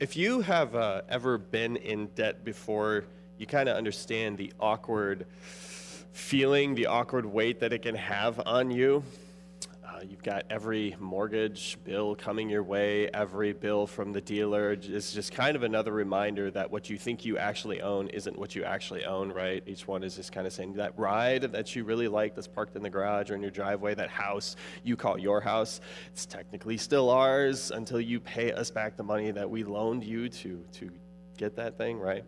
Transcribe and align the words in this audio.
If 0.00 0.16
you 0.16 0.40
have 0.40 0.74
uh, 0.74 1.02
ever 1.10 1.36
been 1.36 1.76
in 1.76 2.06
debt 2.14 2.42
before, 2.42 3.04
you 3.36 3.44
kind 3.44 3.68
of 3.68 3.76
understand 3.76 4.38
the 4.38 4.50
awkward 4.58 5.26
feeling, 6.12 6.74
the 6.74 6.86
awkward 6.86 7.26
weight 7.26 7.60
that 7.60 7.74
it 7.74 7.82
can 7.82 7.96
have 7.96 8.40
on 8.46 8.70
you. 8.70 9.04
Uh, 10.00 10.04
you've 10.08 10.22
got 10.22 10.44
every 10.48 10.96
mortgage 10.98 11.76
bill 11.84 12.14
coming 12.14 12.48
your 12.48 12.62
way, 12.62 13.08
every 13.12 13.52
bill 13.52 13.86
from 13.86 14.12
the 14.12 14.20
dealer 14.20 14.72
is 14.72 15.12
just 15.12 15.32
kind 15.32 15.56
of 15.56 15.62
another 15.62 15.92
reminder 15.92 16.50
that 16.50 16.70
what 16.70 16.88
you 16.88 16.96
think 16.96 17.24
you 17.24 17.36
actually 17.36 17.82
own 17.82 18.08
isn't 18.08 18.38
what 18.38 18.54
you 18.54 18.64
actually 18.64 19.04
own, 19.04 19.30
right? 19.30 19.62
Each 19.66 19.86
one 19.86 20.02
is 20.02 20.16
just 20.16 20.32
kind 20.32 20.46
of 20.46 20.52
saying 20.52 20.74
that 20.74 20.98
ride 20.98 21.42
that 21.52 21.74
you 21.76 21.84
really 21.84 22.08
like 22.08 22.34
that's 22.34 22.48
parked 22.48 22.76
in 22.76 22.82
the 22.82 22.88
garage 22.88 23.30
or 23.30 23.34
in 23.34 23.42
your 23.42 23.50
driveway, 23.50 23.94
that 23.94 24.08
house 24.10 24.56
you 24.84 24.96
call 24.96 25.18
your 25.18 25.40
house, 25.40 25.80
it's 26.06 26.24
technically 26.24 26.78
still 26.78 27.10
ours 27.10 27.70
until 27.70 28.00
you 28.00 28.20
pay 28.20 28.52
us 28.52 28.70
back 28.70 28.96
the 28.96 29.02
money 29.02 29.30
that 29.32 29.50
we 29.50 29.64
loaned 29.64 30.04
you 30.04 30.28
to, 30.28 30.64
to 30.72 30.90
get 31.36 31.56
that 31.56 31.76
thing, 31.76 31.98
right? 31.98 32.24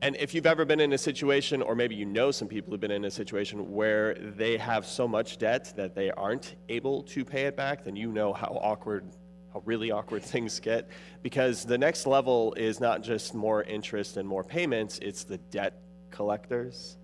And 0.00 0.16
if 0.16 0.32
you've 0.32 0.46
ever 0.46 0.64
been 0.64 0.78
in 0.78 0.92
a 0.92 0.98
situation, 0.98 1.60
or 1.60 1.74
maybe 1.74 1.96
you 1.96 2.06
know 2.06 2.30
some 2.30 2.46
people 2.46 2.70
who've 2.70 2.80
been 2.80 2.92
in 2.92 3.04
a 3.04 3.10
situation 3.10 3.72
where 3.72 4.14
they 4.14 4.56
have 4.56 4.86
so 4.86 5.08
much 5.08 5.38
debt 5.38 5.72
that 5.76 5.96
they 5.96 6.10
aren't 6.12 6.54
able 6.68 7.02
to 7.04 7.24
pay 7.24 7.46
it 7.46 7.56
back, 7.56 7.84
then 7.84 7.96
you 7.96 8.12
know 8.12 8.32
how 8.32 8.58
awkward, 8.62 9.04
how 9.52 9.60
really 9.64 9.90
awkward 9.90 10.22
things 10.34 10.60
get. 10.60 10.88
Because 11.22 11.64
the 11.64 11.76
next 11.76 12.06
level 12.06 12.54
is 12.54 12.78
not 12.78 13.02
just 13.02 13.34
more 13.34 13.64
interest 13.64 14.16
and 14.16 14.28
more 14.28 14.44
payments, 14.44 15.00
it's 15.02 15.24
the 15.24 15.38
debt 15.38 15.82
collectors 16.10 16.96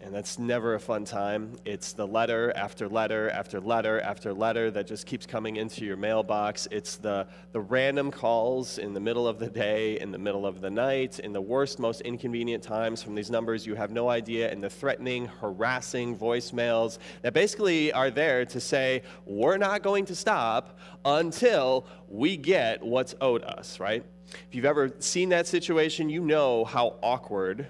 and 0.00 0.14
that's 0.14 0.38
never 0.38 0.74
a 0.74 0.80
fun 0.80 1.04
time. 1.04 1.56
It's 1.64 1.92
the 1.92 2.06
letter 2.06 2.52
after 2.54 2.88
letter 2.88 3.30
after 3.30 3.60
letter 3.60 4.00
after 4.00 4.32
letter 4.32 4.70
that 4.70 4.86
just 4.86 5.06
keeps 5.06 5.26
coming 5.26 5.56
into 5.56 5.84
your 5.84 5.96
mailbox. 5.96 6.68
It's 6.70 6.96
the, 6.96 7.26
the 7.52 7.60
random 7.60 8.10
calls 8.10 8.78
in 8.78 8.94
the 8.94 9.00
middle 9.00 9.26
of 9.26 9.38
the 9.38 9.48
day, 9.48 9.98
in 9.98 10.12
the 10.12 10.18
middle 10.18 10.46
of 10.46 10.60
the 10.60 10.70
night, 10.70 11.18
in 11.18 11.32
the 11.32 11.40
worst, 11.40 11.78
most 11.78 12.00
inconvenient 12.02 12.62
times 12.62 13.02
from 13.02 13.14
these 13.14 13.30
numbers 13.30 13.66
you 13.66 13.74
have 13.74 13.90
no 13.90 14.08
idea, 14.08 14.50
and 14.50 14.62
the 14.62 14.70
threatening, 14.70 15.26
harassing 15.26 16.16
voicemails 16.16 16.98
that 17.22 17.32
basically 17.32 17.92
are 17.92 18.10
there 18.10 18.44
to 18.44 18.60
say, 18.60 19.02
we're 19.26 19.58
not 19.58 19.82
going 19.82 20.04
to 20.06 20.14
stop 20.14 20.78
until 21.04 21.86
we 22.08 22.36
get 22.36 22.82
what's 22.82 23.14
owed 23.20 23.42
us, 23.42 23.80
right? 23.80 24.04
If 24.48 24.54
you've 24.54 24.64
ever 24.64 24.92
seen 24.98 25.30
that 25.30 25.46
situation, 25.46 26.08
you 26.08 26.22
know 26.22 26.64
how 26.64 26.96
awkward 27.02 27.68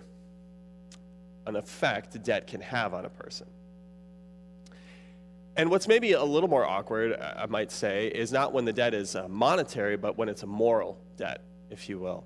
an 1.49 1.57
effect 1.57 2.23
debt 2.23 2.47
can 2.47 2.61
have 2.61 2.93
on 2.95 3.05
a 3.07 3.09
person. 3.09 3.47
And 5.57 5.71
what's 5.71 5.89
maybe 5.89 6.13
a 6.13 6.23
little 6.23 6.49
more 6.49 6.65
awkward, 6.65 7.19
I 7.19 7.47
might 7.47 7.73
say, 7.73 8.09
is 8.09 8.31
not 8.31 8.53
when 8.53 8.65
the 8.65 8.73
debt 8.73 8.95
is 8.95 9.17
uh, 9.17 9.27
monetary, 9.27 9.97
but 9.97 10.17
when 10.17 10.29
it's 10.29 10.45
a 10.45 10.47
moral 10.47 10.99
debt, 11.17 11.43
if 11.71 11.89
you 11.89 11.99
will. 11.99 12.25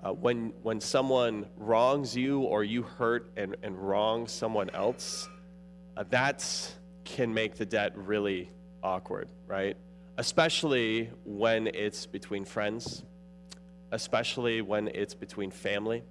Uh, 0.00 0.12
when, 0.12 0.52
when 0.62 0.80
someone 0.80 1.46
wrongs 1.56 2.16
you 2.16 2.42
or 2.42 2.62
you 2.62 2.82
hurt 2.82 3.28
and, 3.36 3.56
and 3.64 3.76
wrong 3.76 4.28
someone 4.28 4.70
else, 4.70 5.28
uh, 5.96 6.04
that 6.10 6.46
can 7.04 7.34
make 7.34 7.56
the 7.56 7.66
debt 7.66 7.92
really 7.96 8.48
awkward, 8.84 9.28
right? 9.48 9.76
Especially 10.18 11.10
when 11.24 11.66
it's 11.66 12.06
between 12.06 12.44
friends, 12.44 13.02
especially 13.90 14.60
when 14.62 14.88
it's 14.88 15.14
between 15.14 15.50
family 15.50 16.04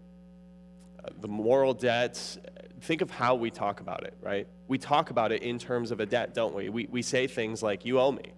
the 1.22 1.28
moral 1.28 1.74
debts, 1.74 2.38
think 2.82 3.02
of 3.02 3.10
how 3.10 3.36
we 3.36 3.50
talk 3.50 3.80
about 3.80 4.04
it, 4.04 4.18
right? 4.22 4.48
We 4.68 4.78
talk 4.78 5.10
about 5.10 5.32
it 5.32 5.42
in 5.42 5.60
terms 5.60 5.92
of 5.92 6.00
a 6.00 6.06
debt, 6.06 6.34
don't 6.34 6.54
we? 6.54 6.70
We, 6.70 6.88
we 6.90 7.02
say 7.02 7.28
things 7.28 7.64
like, 7.64 7.86
You 7.86 8.00
owe 8.00 8.12
me. 8.12 8.34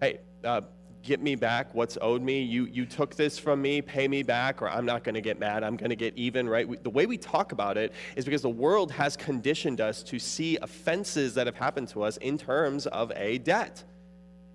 Hey, 0.00 0.18
uh, 0.44 0.62
get 1.04 1.20
me 1.20 1.36
back 1.36 1.74
what's 1.74 1.98
owed 2.00 2.22
me. 2.22 2.42
You, 2.42 2.64
you 2.64 2.86
took 2.86 3.14
this 3.14 3.38
from 3.38 3.60
me, 3.60 3.82
pay 3.82 4.08
me 4.08 4.22
back, 4.22 4.62
or 4.62 4.68
I'm 4.68 4.86
not 4.86 5.04
going 5.04 5.14
to 5.14 5.20
get 5.20 5.38
mad. 5.38 5.62
I'm 5.62 5.76
going 5.76 5.90
to 5.90 5.96
get 5.96 6.16
even, 6.16 6.48
right? 6.48 6.66
We, 6.66 6.78
the 6.78 6.90
way 6.90 7.06
we 7.06 7.18
talk 7.18 7.52
about 7.52 7.76
it 7.76 7.92
is 8.16 8.24
because 8.24 8.42
the 8.42 8.48
world 8.48 8.90
has 8.92 9.16
conditioned 9.16 9.80
us 9.80 10.02
to 10.04 10.18
see 10.18 10.56
offenses 10.62 11.34
that 11.34 11.46
have 11.46 11.56
happened 11.56 11.88
to 11.88 12.02
us 12.02 12.16
in 12.18 12.38
terms 12.38 12.86
of 12.86 13.12
a 13.14 13.38
debt. 13.38 13.84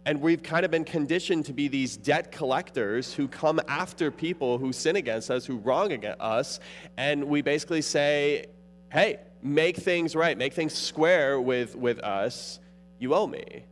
And 0.10 0.22
we've 0.22 0.42
kind 0.42 0.66
of 0.66 0.72
been 0.72 0.86
conditioned 0.86 1.46
to 1.46 1.54
be 1.54 1.68
these 1.68 1.96
debt 1.96 2.32
collectors 2.32 3.14
who 3.14 3.28
come 3.28 3.62
after 3.68 4.10
people 4.10 4.58
who 4.58 4.74
sin 4.74 4.96
against 4.96 5.30
us, 5.30 5.46
who 5.46 5.58
wrong 5.58 6.04
us. 6.04 6.60
And 6.98 7.26
we 7.26 7.44
basically 7.44 7.84
say, 7.84 8.48
hey, 8.92 9.20
make 9.44 9.78
things 9.78 10.16
right, 10.16 10.36
make 10.36 10.54
things 10.54 10.74
square 10.74 11.40
with, 11.40 11.76
with 11.76 12.00
us. 12.00 12.60
You 12.98 13.14
owe 13.14 13.28
me. 13.28 13.66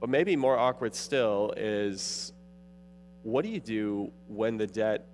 But 0.00 0.08
maybe 0.08 0.36
more 0.36 0.58
awkward 0.58 0.94
still 0.94 1.52
is 1.58 2.32
what 3.22 3.44
do 3.44 3.50
you 3.50 3.60
do 3.60 4.10
when 4.26 4.56
the 4.56 4.66
debt 4.66 5.06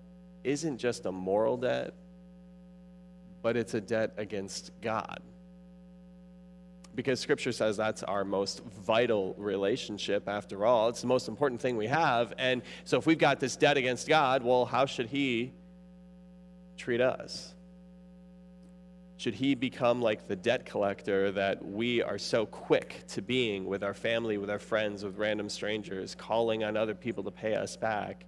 isn't 0.44 0.78
just 0.78 1.04
a 1.04 1.10
moral 1.10 1.56
debt, 1.56 1.94
but 3.42 3.56
it's 3.56 3.74
a 3.74 3.80
debt 3.80 4.12
against 4.18 4.70
God? 4.80 5.20
Because 6.96 7.20
scripture 7.20 7.52
says 7.52 7.76
that's 7.76 8.02
our 8.02 8.24
most 8.24 8.64
vital 8.64 9.34
relationship 9.38 10.28
after 10.28 10.64
all. 10.64 10.88
It's 10.88 11.02
the 11.02 11.06
most 11.06 11.28
important 11.28 11.60
thing 11.60 11.76
we 11.76 11.86
have. 11.86 12.32
And 12.38 12.62
so 12.84 12.96
if 12.96 13.06
we've 13.06 13.18
got 13.18 13.38
this 13.38 13.54
debt 13.54 13.76
against 13.76 14.08
God, 14.08 14.42
well, 14.42 14.64
how 14.64 14.86
should 14.86 15.06
He 15.06 15.52
treat 16.76 17.02
us? 17.02 17.54
Should 19.18 19.34
He 19.34 19.54
become 19.54 20.00
like 20.00 20.26
the 20.26 20.36
debt 20.36 20.64
collector 20.64 21.30
that 21.32 21.64
we 21.64 22.02
are 22.02 22.18
so 22.18 22.46
quick 22.46 23.04
to 23.08 23.22
being 23.22 23.66
with 23.66 23.84
our 23.84 23.94
family, 23.94 24.38
with 24.38 24.50
our 24.50 24.58
friends, 24.58 25.04
with 25.04 25.16
random 25.16 25.48
strangers, 25.48 26.14
calling 26.14 26.64
on 26.64 26.76
other 26.76 26.94
people 26.94 27.22
to 27.24 27.30
pay 27.30 27.54
us 27.54 27.76
back? 27.76 28.24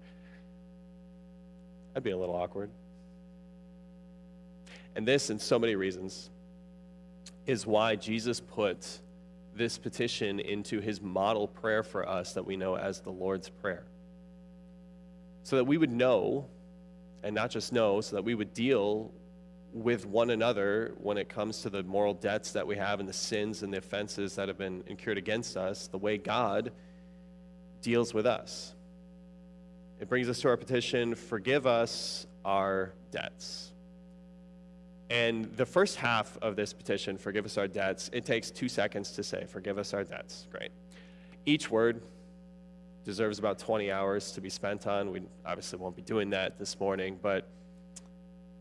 That'd 1.94 2.04
be 2.04 2.10
a 2.10 2.18
little 2.18 2.36
awkward. 2.36 2.70
And 4.94 5.06
this, 5.06 5.30
in 5.30 5.38
so 5.38 5.58
many 5.58 5.74
reasons, 5.74 6.30
is 7.48 7.66
why 7.66 7.96
Jesus 7.96 8.40
put 8.40 9.00
this 9.54 9.78
petition 9.78 10.38
into 10.38 10.80
his 10.80 11.00
model 11.00 11.48
prayer 11.48 11.82
for 11.82 12.06
us 12.06 12.34
that 12.34 12.46
we 12.46 12.56
know 12.56 12.76
as 12.76 13.00
the 13.00 13.10
Lord's 13.10 13.48
Prayer. 13.48 13.86
So 15.44 15.56
that 15.56 15.64
we 15.64 15.78
would 15.78 15.90
know, 15.90 16.46
and 17.22 17.34
not 17.34 17.50
just 17.50 17.72
know, 17.72 18.02
so 18.02 18.16
that 18.16 18.22
we 18.22 18.34
would 18.34 18.52
deal 18.52 19.10
with 19.72 20.04
one 20.04 20.28
another 20.28 20.94
when 20.98 21.16
it 21.16 21.30
comes 21.30 21.62
to 21.62 21.70
the 21.70 21.82
moral 21.82 22.12
debts 22.12 22.52
that 22.52 22.66
we 22.66 22.76
have 22.76 23.00
and 23.00 23.08
the 23.08 23.14
sins 23.14 23.62
and 23.62 23.72
the 23.72 23.78
offenses 23.78 24.36
that 24.36 24.48
have 24.48 24.58
been 24.58 24.84
incurred 24.86 25.16
against 25.16 25.56
us, 25.56 25.88
the 25.88 25.98
way 25.98 26.18
God 26.18 26.70
deals 27.80 28.12
with 28.12 28.26
us. 28.26 28.74
It 30.00 30.10
brings 30.10 30.28
us 30.28 30.40
to 30.40 30.48
our 30.48 30.56
petition 30.58 31.14
forgive 31.14 31.66
us 31.66 32.26
our 32.44 32.92
debts. 33.10 33.72
And 35.10 35.46
the 35.56 35.64
first 35.64 35.96
half 35.96 36.36
of 36.42 36.54
this 36.54 36.72
petition, 36.72 37.16
forgive 37.16 37.44
us 37.44 37.56
our 37.56 37.68
debts, 37.68 38.10
it 38.12 38.26
takes 38.26 38.50
two 38.50 38.68
seconds 38.68 39.12
to 39.12 39.22
say, 39.22 39.46
forgive 39.46 39.78
us 39.78 39.94
our 39.94 40.04
debts. 40.04 40.46
Great. 40.50 40.70
Each 41.46 41.70
word 41.70 42.02
deserves 43.04 43.38
about 43.38 43.58
20 43.58 43.90
hours 43.90 44.32
to 44.32 44.40
be 44.40 44.50
spent 44.50 44.86
on. 44.86 45.10
We 45.10 45.22
obviously 45.46 45.78
won't 45.78 45.96
be 45.96 46.02
doing 46.02 46.30
that 46.30 46.58
this 46.58 46.78
morning, 46.78 47.18
but 47.22 47.48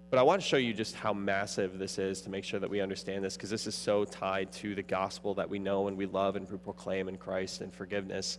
but 0.09 0.19
I 0.19 0.23
want 0.23 0.41
to 0.41 0.47
show 0.47 0.55
you 0.55 0.73
just 0.73 0.95
how 0.95 1.11
massive 1.11 1.79
this 1.79 1.99
is 1.99 2.21
to 2.21 2.29
make 2.29 2.45
sure 2.45 2.61
that 2.61 2.69
we 2.69 2.79
understand 2.79 3.25
this 3.25 3.35
because 3.35 3.49
this 3.49 3.67
is 3.67 3.75
so 3.75 4.05
tied 4.05 4.53
to 4.53 4.73
the 4.73 4.83
gospel 4.83 5.33
that 5.33 5.49
we 5.49 5.59
know 5.59 5.89
and 5.89 5.97
we 5.97 6.05
love 6.05 6.37
and 6.37 6.49
we 6.49 6.57
proclaim 6.57 7.09
in 7.09 7.17
Christ 7.17 7.59
and 7.59 7.73
forgiveness. 7.73 8.37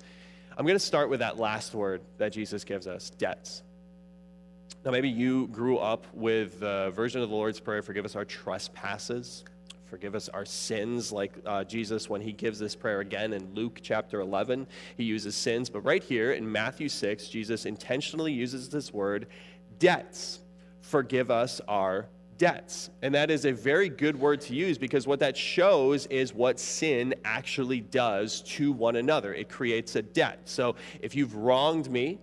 I'm 0.57 0.65
going 0.65 0.79
to 0.79 0.85
start 0.85 1.11
with 1.11 1.21
that 1.21 1.39
last 1.39 1.75
word 1.75 2.01
that 2.17 2.33
Jesus 2.33 2.65
gives 2.65 2.87
us 2.87 3.11
debts. 3.11 3.63
Now, 4.85 4.93
maybe 4.93 5.09
you 5.09 5.49
grew 5.49 5.79
up 5.79 6.07
with 6.15 6.61
the 6.61 6.93
version 6.95 7.21
of 7.21 7.29
the 7.29 7.35
Lord's 7.35 7.59
Prayer 7.59 7.83
forgive 7.83 8.05
us 8.05 8.15
our 8.15 8.25
trespasses, 8.25 9.45
forgive 9.87 10.15
us 10.15 10.29
our 10.29 10.45
sins, 10.45 11.11
like 11.11 11.33
uh, 11.45 11.65
Jesus 11.65 12.09
when 12.09 12.21
he 12.21 12.33
gives 12.33 12.61
this 12.61 12.77
prayer 12.77 13.01
again 13.01 13.33
in 13.33 13.53
Luke 13.55 13.81
chapter 13.83 14.21
11. 14.21 14.69
He 14.97 15.03
uses 15.03 15.35
sins, 15.35 15.69
but 15.69 15.81
right 15.81 16.03
here 16.03 16.33
in 16.33 16.51
Matthew 16.51 16.89
6, 16.89 17.29
Jesus 17.29 17.67
intentionally 17.67 18.33
uses 18.33 18.69
this 18.69 18.93
word 18.93 19.27
debts. 19.81 20.41
Forgive 20.81 21.33
us 21.33 21.61
our 21.67 22.07
debts. 22.39 22.91
And 23.03 23.13
that 23.17 23.33
is 23.33 23.47
a 23.47 23.53
very 23.53 23.89
good 23.89 24.19
word 24.19 24.41
to 24.43 24.55
use 24.55 24.79
because 24.79 25.09
what 25.09 25.19
that 25.19 25.37
shows 25.37 26.07
is 26.07 26.33
what 26.33 26.61
sin 26.61 27.15
actually 27.25 27.81
does 27.81 28.43
to 28.43 28.71
one 28.71 28.95
another. 28.95 29.35
It 29.35 29.49
creates 29.49 29.97
a 29.97 30.03
debt. 30.03 30.43
So 30.45 30.77
if 31.01 31.17
you've 31.17 31.35
wronged 31.35 31.91
me, 31.91 32.21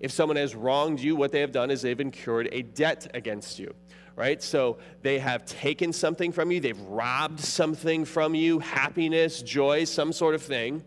if 0.00 0.10
someone 0.10 0.36
has 0.36 0.54
wronged 0.54 1.00
you, 1.00 1.16
what 1.16 1.32
they 1.32 1.40
have 1.40 1.52
done 1.52 1.70
is 1.70 1.82
they've 1.82 2.00
incurred 2.00 2.48
a 2.52 2.62
debt 2.62 3.10
against 3.14 3.58
you, 3.58 3.74
right? 4.16 4.42
So 4.42 4.78
they 5.02 5.18
have 5.18 5.44
taken 5.44 5.92
something 5.92 6.32
from 6.32 6.50
you, 6.50 6.60
they've 6.60 6.80
robbed 6.80 7.40
something 7.40 8.04
from 8.04 8.34
you, 8.34 8.58
happiness, 8.58 9.42
joy, 9.42 9.84
some 9.84 10.12
sort 10.12 10.34
of 10.34 10.42
thing. 10.42 10.82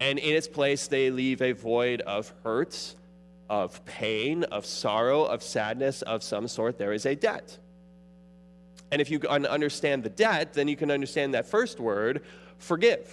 And 0.00 0.18
in 0.18 0.34
its 0.34 0.48
place, 0.48 0.88
they 0.88 1.10
leave 1.10 1.42
a 1.42 1.52
void 1.52 2.00
of 2.00 2.32
hurt, 2.42 2.94
of 3.48 3.84
pain, 3.84 4.44
of 4.44 4.66
sorrow, 4.66 5.24
of 5.24 5.42
sadness 5.42 6.02
of 6.02 6.22
some 6.22 6.48
sort. 6.48 6.78
There 6.78 6.92
is 6.92 7.06
a 7.06 7.14
debt. 7.14 7.58
And 8.90 9.00
if 9.00 9.10
you 9.10 9.20
understand 9.28 10.02
the 10.02 10.10
debt, 10.10 10.54
then 10.54 10.68
you 10.68 10.76
can 10.76 10.90
understand 10.90 11.34
that 11.34 11.46
first 11.46 11.80
word, 11.80 12.22
forgive. 12.58 13.08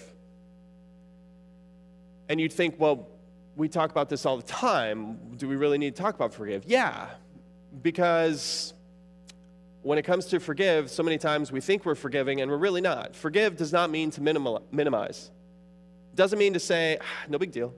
And 2.28 2.40
you'd 2.40 2.54
think, 2.54 2.76
well, 2.80 3.08
we 3.60 3.68
talk 3.68 3.92
about 3.92 4.08
this 4.08 4.26
all 4.26 4.38
the 4.38 4.44
time. 4.44 5.20
Do 5.36 5.48
we 5.48 5.58
really 5.58 5.78
need 5.78 5.96
to 5.96 6.02
talk 6.02 6.16
about 6.16 6.34
forgive? 6.34 6.64
Yeah, 6.66 7.10
because 7.82 8.74
when 9.82 9.98
it 9.98 10.04
comes 10.04 10.26
to 10.28 10.40
forgive, 10.40 10.90
so 10.90 11.04
many 11.04 11.18
times 11.18 11.52
we 11.52 11.60
think 11.60 11.86
we're 11.86 11.96
forgiving 11.96 12.40
and 12.40 12.50
we're 12.50 12.58
really 12.58 12.80
not. 12.80 13.16
Forgive 13.16 13.58
does 13.58 13.74
not 13.74 13.90
mean 13.90 14.12
to 14.12 14.22
minimal, 14.22 14.66
minimize. 14.72 15.30
Doesn't 16.16 16.40
mean 16.40 16.54
to 16.54 16.60
say, 16.60 16.98
ah, 17.02 17.06
no 17.28 17.38
big 17.38 17.52
deal. 17.52 17.74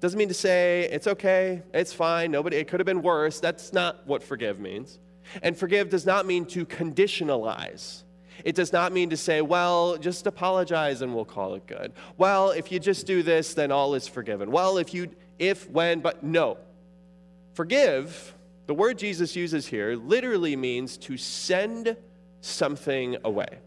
Doesn't 0.00 0.18
mean 0.18 0.28
to 0.28 0.34
say, 0.34 0.88
it's 0.90 1.06
okay, 1.06 1.62
it's 1.74 1.92
fine, 1.92 2.30
nobody, 2.30 2.56
it 2.56 2.66
could 2.66 2.80
have 2.80 2.86
been 2.86 3.02
worse. 3.02 3.38
That's 3.38 3.74
not 3.74 4.06
what 4.06 4.22
forgive 4.22 4.58
means. 4.58 4.98
And 5.42 5.54
forgive 5.56 5.90
does 5.90 6.06
not 6.06 6.24
mean 6.24 6.46
to 6.46 6.64
conditionalize. 6.64 8.02
It 8.44 8.54
does 8.54 8.72
not 8.72 8.92
mean 8.92 9.10
to 9.10 9.16
say, 9.16 9.40
well, 9.40 9.96
just 9.96 10.26
apologize 10.26 11.02
and 11.02 11.14
we'll 11.14 11.24
call 11.24 11.54
it 11.54 11.66
good. 11.66 11.92
Well, 12.16 12.50
if 12.50 12.72
you 12.72 12.78
just 12.78 13.06
do 13.06 13.22
this, 13.22 13.54
then 13.54 13.70
all 13.70 13.94
is 13.94 14.06
forgiven. 14.08 14.50
Well, 14.50 14.78
if 14.78 14.94
you, 14.94 15.10
if, 15.38 15.68
when, 15.70 16.00
but 16.00 16.22
no. 16.22 16.58
Forgive, 17.54 18.34
the 18.66 18.74
word 18.74 18.98
Jesus 18.98 19.34
uses 19.36 19.66
here, 19.66 19.96
literally 19.96 20.56
means 20.56 20.96
to 20.98 21.16
send 21.16 21.96
something 22.40 23.16
away. 23.24 23.58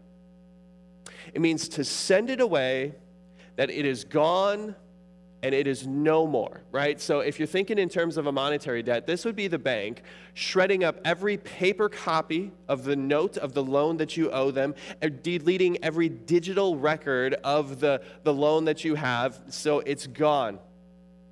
It 1.32 1.40
means 1.40 1.68
to 1.70 1.84
send 1.84 2.30
it 2.30 2.40
away, 2.40 2.94
that 3.56 3.70
it 3.70 3.84
is 3.84 4.04
gone 4.04 4.74
and 5.44 5.54
it 5.54 5.66
is 5.66 5.86
no 5.86 6.26
more, 6.26 6.62
right? 6.72 6.98
So 6.98 7.20
if 7.20 7.38
you're 7.38 7.46
thinking 7.46 7.78
in 7.78 7.90
terms 7.90 8.16
of 8.16 8.26
a 8.26 8.32
monetary 8.32 8.82
debt, 8.82 9.06
this 9.06 9.26
would 9.26 9.36
be 9.36 9.46
the 9.46 9.58
bank 9.58 10.00
shredding 10.32 10.82
up 10.82 10.98
every 11.04 11.36
paper 11.36 11.90
copy 11.90 12.50
of 12.66 12.84
the 12.84 12.96
note 12.96 13.36
of 13.36 13.52
the 13.52 13.62
loan 13.62 13.98
that 13.98 14.16
you 14.16 14.30
owe 14.30 14.50
them, 14.50 14.74
deleting 15.20 15.84
every 15.84 16.08
digital 16.08 16.78
record 16.78 17.34
of 17.44 17.78
the, 17.78 18.00
the 18.22 18.32
loan 18.32 18.64
that 18.64 18.84
you 18.84 18.94
have, 18.94 19.38
so 19.48 19.80
it's 19.80 20.06
gone. 20.06 20.58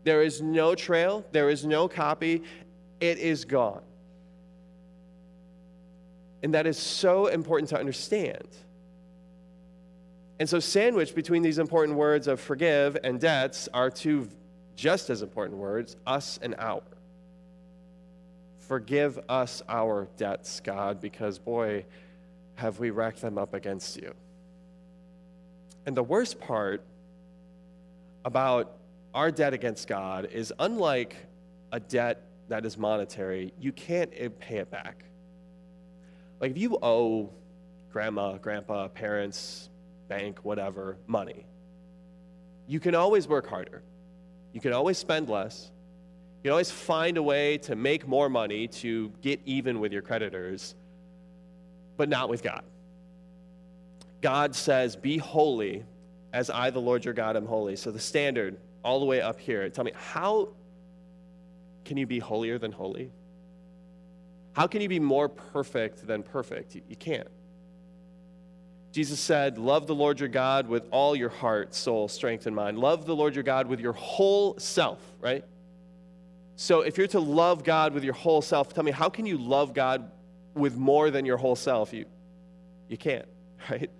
There 0.04 0.22
is 0.22 0.42
no 0.42 0.74
trail, 0.74 1.24
there 1.32 1.48
is 1.48 1.64
no 1.64 1.88
copy, 1.88 2.42
it 3.00 3.16
is 3.16 3.46
gone. 3.46 3.80
And 6.42 6.52
that 6.52 6.66
is 6.66 6.76
so 6.76 7.28
important 7.28 7.70
to 7.70 7.78
understand. 7.78 8.46
And 10.42 10.48
so, 10.48 10.58
sandwiched 10.58 11.14
between 11.14 11.42
these 11.42 11.60
important 11.60 11.96
words 11.96 12.26
of 12.26 12.40
forgive 12.40 12.98
and 13.04 13.20
debts 13.20 13.68
are 13.72 13.88
two 13.88 14.28
just 14.74 15.08
as 15.08 15.22
important 15.22 15.60
words 15.60 15.96
us 16.04 16.40
and 16.42 16.56
our. 16.58 16.82
Forgive 18.58 19.20
us 19.28 19.62
our 19.68 20.08
debts, 20.16 20.58
God, 20.58 21.00
because 21.00 21.38
boy, 21.38 21.84
have 22.56 22.80
we 22.80 22.90
racked 22.90 23.20
them 23.20 23.38
up 23.38 23.54
against 23.54 23.96
you. 23.98 24.12
And 25.86 25.96
the 25.96 26.02
worst 26.02 26.40
part 26.40 26.82
about 28.24 28.78
our 29.14 29.30
debt 29.30 29.54
against 29.54 29.86
God 29.86 30.24
is 30.32 30.52
unlike 30.58 31.14
a 31.70 31.78
debt 31.78 32.20
that 32.48 32.66
is 32.66 32.76
monetary, 32.76 33.52
you 33.60 33.70
can't 33.70 34.10
pay 34.40 34.56
it 34.56 34.72
back. 34.72 35.04
Like 36.40 36.50
if 36.50 36.58
you 36.58 36.78
owe 36.82 37.30
grandma, 37.92 38.38
grandpa, 38.38 38.88
parents, 38.88 39.68
bank, 40.12 40.40
whatever, 40.42 40.98
money. 41.06 41.46
You 42.66 42.80
can 42.80 42.94
always 42.94 43.26
work 43.26 43.46
harder. 43.46 43.82
You 44.52 44.60
can 44.60 44.72
always 44.72 44.98
spend 44.98 45.28
less. 45.28 45.70
You 46.36 46.48
can 46.48 46.52
always 46.52 46.70
find 46.70 47.16
a 47.16 47.22
way 47.22 47.58
to 47.58 47.76
make 47.76 48.06
more 48.06 48.28
money 48.28 48.68
to 48.82 49.10
get 49.22 49.40
even 49.46 49.80
with 49.80 49.92
your 49.92 50.02
creditors, 50.02 50.74
but 51.96 52.08
not 52.08 52.28
with 52.28 52.42
God. 52.42 52.62
God 54.20 54.54
says, 54.54 54.96
Be 54.96 55.16
holy 55.16 55.84
as 56.32 56.50
I, 56.50 56.70
the 56.70 56.80
Lord 56.80 57.04
your 57.04 57.14
God, 57.14 57.36
am 57.36 57.46
holy. 57.46 57.76
So 57.76 57.90
the 57.90 57.98
standard, 57.98 58.58
all 58.84 59.00
the 59.00 59.06
way 59.06 59.20
up 59.20 59.40
here, 59.40 59.68
tell 59.70 59.84
me, 59.84 59.92
how 59.94 60.48
can 61.84 61.96
you 61.96 62.06
be 62.06 62.18
holier 62.18 62.58
than 62.58 62.72
holy? 62.72 63.10
How 64.52 64.66
can 64.66 64.82
you 64.82 64.88
be 64.88 65.00
more 65.00 65.28
perfect 65.28 66.06
than 66.06 66.22
perfect? 66.22 66.74
You, 66.74 66.82
you 66.88 66.96
can't. 66.96 67.28
Jesus 68.92 69.18
said, 69.18 69.56
Love 69.56 69.86
the 69.86 69.94
Lord 69.94 70.20
your 70.20 70.28
God 70.28 70.68
with 70.68 70.84
all 70.90 71.16
your 71.16 71.30
heart, 71.30 71.74
soul, 71.74 72.08
strength, 72.08 72.46
and 72.46 72.54
mind. 72.54 72.78
Love 72.78 73.06
the 73.06 73.16
Lord 73.16 73.34
your 73.34 73.42
God 73.42 73.66
with 73.66 73.80
your 73.80 73.94
whole 73.94 74.58
self, 74.58 75.00
right? 75.18 75.44
So 76.56 76.82
if 76.82 76.98
you're 76.98 77.06
to 77.08 77.20
love 77.20 77.64
God 77.64 77.94
with 77.94 78.04
your 78.04 78.12
whole 78.12 78.42
self, 78.42 78.72
tell 78.74 78.84
me, 78.84 78.92
how 78.92 79.08
can 79.08 79.24
you 79.24 79.38
love 79.38 79.72
God 79.72 80.10
with 80.54 80.76
more 80.76 81.10
than 81.10 81.24
your 81.24 81.38
whole 81.38 81.56
self? 81.56 81.94
You, 81.94 82.04
you 82.88 82.98
can't, 82.98 83.24
right? 83.70 83.90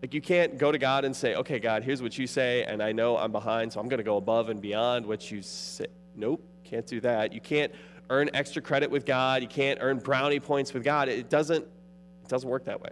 Like, 0.00 0.14
you 0.14 0.22
can't 0.22 0.58
go 0.58 0.72
to 0.72 0.78
God 0.78 1.04
and 1.04 1.14
say, 1.14 1.34
okay, 1.36 1.60
God, 1.60 1.84
here's 1.84 2.02
what 2.02 2.18
you 2.18 2.26
say, 2.26 2.64
and 2.64 2.82
I 2.82 2.90
know 2.90 3.16
I'm 3.16 3.30
behind, 3.30 3.72
so 3.72 3.78
I'm 3.78 3.88
going 3.88 3.98
to 3.98 4.04
go 4.04 4.16
above 4.16 4.48
and 4.48 4.60
beyond 4.60 5.06
what 5.06 5.30
you 5.30 5.42
say. 5.42 5.86
Nope, 6.16 6.42
can't 6.64 6.86
do 6.86 7.00
that. 7.02 7.32
You 7.32 7.40
can't 7.40 7.72
earn 8.10 8.30
extra 8.34 8.60
credit 8.62 8.90
with 8.90 9.06
God. 9.06 9.42
You 9.42 9.48
can't 9.48 9.78
earn 9.80 9.98
brownie 9.98 10.40
points 10.40 10.74
with 10.74 10.82
God. 10.82 11.08
It 11.08 11.30
doesn't, 11.30 11.62
it 11.62 12.28
doesn't 12.28 12.48
work 12.48 12.64
that 12.64 12.80
way. 12.80 12.90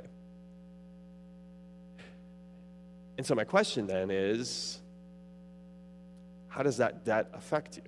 And 3.20 3.26
so, 3.26 3.34
my 3.34 3.44
question 3.44 3.86
then 3.86 4.10
is 4.10 4.80
how 6.48 6.62
does 6.62 6.78
that 6.78 7.04
debt 7.04 7.28
affect 7.34 7.76
you? 7.76 7.82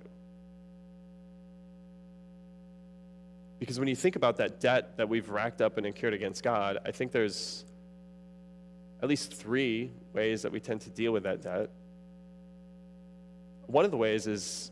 Because 3.57 3.79
when 3.79 3.87
you 3.87 3.95
think 3.95 4.15
about 4.15 4.37
that 4.37 4.59
debt 4.59 4.95
that 4.97 5.09
we've 5.09 5.27
racked 5.27 5.59
up 5.59 5.77
and 5.79 5.87
incurred 5.87 6.13
against 6.13 6.43
God, 6.43 6.77
I 6.85 6.91
think 6.91 7.11
there's 7.11 7.65
at 9.01 9.09
least 9.09 9.33
three 9.33 9.89
ways 10.13 10.43
that 10.43 10.51
we 10.51 10.59
tend 10.59 10.81
to 10.81 10.91
deal 10.91 11.11
with 11.11 11.23
that 11.23 11.41
debt. 11.41 11.71
One 13.65 13.85
of 13.85 13.89
the 13.89 13.97
ways 13.97 14.27
is 14.27 14.69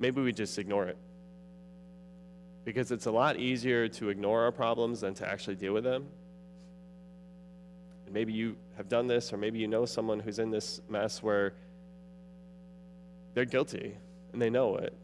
maybe 0.00 0.20
we 0.20 0.32
just 0.32 0.58
ignore 0.58 0.88
it. 0.88 0.98
Because 2.64 2.90
it's 2.90 3.06
a 3.06 3.12
lot 3.12 3.36
easier 3.36 3.86
to 3.90 4.08
ignore 4.08 4.42
our 4.42 4.50
problems 4.50 5.02
than 5.02 5.14
to 5.14 5.28
actually 5.28 5.54
deal 5.54 5.72
with 5.72 5.84
them. 5.84 6.08
And 8.06 8.12
maybe 8.12 8.32
you 8.32 8.56
have 8.78 8.88
done 8.88 9.08
this, 9.08 9.32
or 9.32 9.36
maybe 9.36 9.58
you 9.58 9.66
know 9.66 9.84
someone 9.84 10.20
who's 10.20 10.38
in 10.38 10.52
this 10.52 10.80
mess 10.88 11.20
where 11.20 11.52
they're 13.34 13.44
guilty 13.44 13.96
and 14.32 14.40
they 14.40 14.48
know 14.48 14.76
it. 14.76 14.96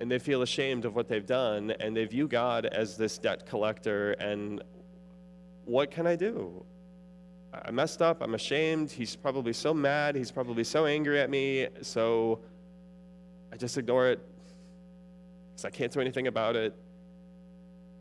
And 0.00 0.10
they 0.10 0.18
feel 0.18 0.42
ashamed 0.42 0.84
of 0.84 0.94
what 0.94 1.08
they've 1.08 1.24
done, 1.24 1.72
and 1.80 1.96
they 1.96 2.04
view 2.04 2.28
God 2.28 2.66
as 2.66 2.98
this 2.98 3.16
debt 3.16 3.46
collector. 3.46 4.12
And 4.12 4.62
what 5.64 5.90
can 5.90 6.06
I 6.06 6.14
do? 6.14 6.62
I 7.54 7.70
messed 7.70 8.02
up. 8.02 8.20
I'm 8.20 8.34
ashamed. 8.34 8.90
He's 8.90 9.16
probably 9.16 9.54
so 9.54 9.72
mad. 9.72 10.14
He's 10.14 10.30
probably 10.30 10.62
so 10.62 10.84
angry 10.84 11.20
at 11.20 11.30
me. 11.30 11.68
So 11.80 12.38
I 13.50 13.56
just 13.56 13.78
ignore 13.78 14.08
it 14.08 14.20
because 15.50 15.64
I 15.64 15.70
can't 15.70 15.90
do 15.90 16.00
anything 16.00 16.26
about 16.26 16.54
it. 16.54 16.76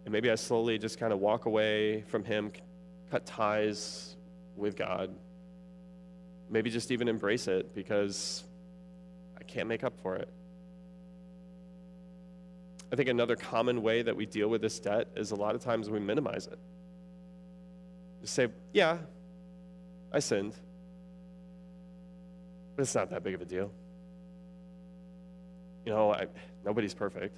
And 0.04 0.12
maybe 0.12 0.30
I 0.30 0.36
slowly 0.36 0.78
just 0.78 1.00
kind 1.00 1.14
of 1.14 1.20
walk 1.20 1.46
away 1.46 2.02
from 2.10 2.26
him, 2.26 2.52
cut 3.10 3.26
ties 3.26 4.17
with 4.58 4.76
God. 4.76 5.14
Maybe 6.50 6.70
just 6.70 6.92
even 6.92 7.08
embrace 7.08 7.48
it 7.48 7.74
because 7.76 8.44
I 9.40 9.44
can't 9.44 9.68
make 9.68 9.84
up 9.84 10.00
for 10.02 10.16
it. 10.16 10.30
I 12.92 12.96
think 12.96 13.10
another 13.10 13.36
common 13.36 13.82
way 13.82 14.02
that 14.02 14.16
we 14.16 14.26
deal 14.26 14.48
with 14.48 14.62
this 14.62 14.80
debt 14.80 15.10
is 15.16 15.32
a 15.32 15.36
lot 15.36 15.56
of 15.56 15.64
times 15.64 15.90
we 15.90 16.00
minimize 16.00 16.48
it. 16.48 16.58
Just 18.22 18.34
say, 18.34 18.48
yeah, 18.74 18.98
I 20.12 20.20
sinned, 20.20 20.54
but 22.76 22.84
it's 22.84 22.96
not 22.96 23.10
that 23.10 23.24
big 23.24 23.36
of 23.36 23.42
a 23.42 23.46
deal. 23.46 23.72
You 25.86 25.94
know, 25.94 26.14
I, 26.14 26.28
nobody's 26.66 26.94
perfect. 26.94 27.38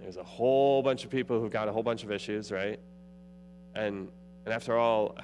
There's 0.00 0.16
a 0.16 0.24
whole 0.24 0.82
bunch 0.82 1.04
of 1.04 1.10
people 1.10 1.40
who've 1.40 1.50
got 1.50 1.68
a 1.68 1.72
whole 1.72 1.82
bunch 1.82 2.04
of 2.04 2.10
issues, 2.10 2.50
right? 2.50 2.78
And 3.74 4.08
and 4.44 4.54
after 4.54 4.76
all, 4.76 5.16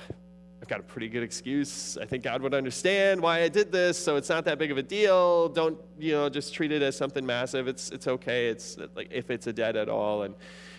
I've 0.61 0.69
got 0.69 0.81
a 0.81 0.85
pretty 0.85 1.09
good 1.09 1.23
excuse. 1.23 1.99
I 1.99 2.07
think 2.07 2.25
God 2.25 2.41
would 2.43 2.55
understand 2.55 3.21
why 3.21 3.43
I 3.43 3.49
did 3.49 3.71
this, 3.71 3.99
so 3.99 4.17
it's 4.17 4.29
not 4.29 4.45
that 4.47 4.59
big 4.59 4.71
of 4.71 4.79
a 4.79 4.83
deal. 4.83 5.49
Don't, 5.51 5.79
you 5.99 6.13
know, 6.13 6.29
just 6.29 6.55
treat 6.55 6.73
it 6.73 6.83
as 6.83 6.97
something 6.97 7.25
massive. 7.25 7.69
It's 7.69 7.91
it's 7.91 8.07
okay. 8.07 8.49
It's 8.49 8.79
like 8.95 9.09
if 9.11 9.31
it's 9.31 9.47
a 9.47 9.53
debt 9.53 9.77
at 9.77 9.89
all 9.89 10.23
and 10.23 10.35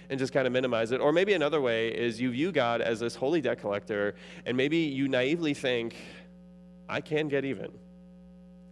and 0.09 0.19
just 0.19 0.33
kind 0.33 0.47
of 0.47 0.53
minimize 0.53 0.91
it. 0.91 1.01
Or 1.01 1.11
maybe 1.11 1.33
another 1.33 1.61
way 1.61 1.89
is 1.89 2.19
you 2.19 2.31
view 2.31 2.51
God 2.51 2.81
as 2.81 2.99
this 2.99 3.15
holy 3.15 3.41
debt 3.41 3.59
collector 3.59 4.15
and 4.45 4.55
maybe 4.55 4.77
you 4.77 5.07
naively 5.07 5.53
think 5.53 5.95
I 6.89 7.01
can 7.01 7.27
get 7.27 7.45
even. 7.45 7.71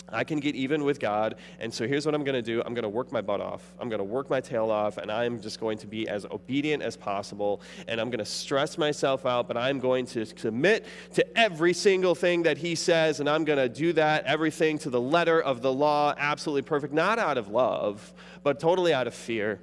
I 0.10 0.24
can 0.24 0.40
get 0.40 0.56
even 0.56 0.84
with 0.84 1.00
God. 1.00 1.36
And 1.60 1.74
so 1.74 1.88
here's 1.88 2.06
what 2.06 2.16
I'm 2.16 2.24
going 2.24 2.36
to 2.36 2.42
do 2.42 2.62
I'm 2.66 2.74
going 2.74 2.84
to 2.84 2.90
work 2.90 3.12
my 3.12 3.22
butt 3.22 3.42
off. 3.42 3.74
I'm 3.80 3.90
going 3.90 4.00
to 4.00 4.04
work 4.04 4.30
my 4.30 4.42
tail 4.42 4.70
off, 4.72 4.98
and 4.98 5.12
I'm 5.12 5.42
just 5.42 5.60
going 5.60 5.78
to 5.80 5.88
be 5.88 6.08
as 6.08 6.26
obedient 6.26 6.84
as 6.84 6.96
possible. 6.96 7.62
And 7.88 8.00
I'm 8.00 8.10
going 8.10 8.20
to 8.20 8.26
stress 8.26 8.78
myself 8.78 9.26
out, 9.26 9.48
but 9.48 9.58
I'm 9.58 9.80
going 9.80 10.06
to 10.08 10.26
submit 10.26 10.86
to 11.14 11.38
every 11.38 11.74
single 11.74 12.16
thing 12.16 12.44
that 12.44 12.58
He 12.58 12.76
says, 12.76 13.20
and 13.20 13.30
I'm 13.30 13.46
going 13.46 13.60
to 13.60 13.70
do 13.70 13.94
that, 13.94 14.26
everything 14.26 14.78
to 14.80 14.90
the 14.90 15.02
letter 15.02 15.42
of 15.42 15.62
the 15.62 15.74
law, 15.74 16.14
absolutely 16.18 16.64
perfect, 16.64 16.94
not 16.94 17.20
out 17.20 17.38
of 17.38 17.50
love, 17.50 18.14
but 18.44 18.60
totally 18.60 18.94
out 18.94 19.08
of 19.08 19.14
fear 19.14 19.60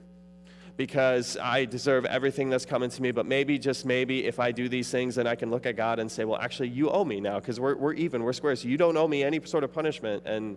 because 0.76 1.36
I 1.36 1.64
deserve 1.64 2.04
everything 2.06 2.50
that's 2.50 2.64
coming 2.64 2.90
to 2.90 3.02
me. 3.02 3.10
But 3.10 3.26
maybe, 3.26 3.58
just 3.58 3.84
maybe, 3.84 4.24
if 4.24 4.40
I 4.40 4.52
do 4.52 4.68
these 4.68 4.90
things, 4.90 5.16
then 5.16 5.26
I 5.26 5.34
can 5.34 5.50
look 5.50 5.66
at 5.66 5.76
God 5.76 5.98
and 5.98 6.10
say, 6.10 6.24
well, 6.24 6.40
actually, 6.40 6.68
you 6.68 6.90
owe 6.90 7.04
me 7.04 7.20
now 7.20 7.38
because 7.38 7.60
we're, 7.60 7.76
we're 7.76 7.94
even, 7.94 8.22
we're 8.22 8.32
square. 8.32 8.56
So 8.56 8.68
you 8.68 8.76
don't 8.76 8.96
owe 8.96 9.08
me 9.08 9.22
any 9.22 9.40
sort 9.44 9.64
of 9.64 9.72
punishment. 9.72 10.22
And 10.26 10.56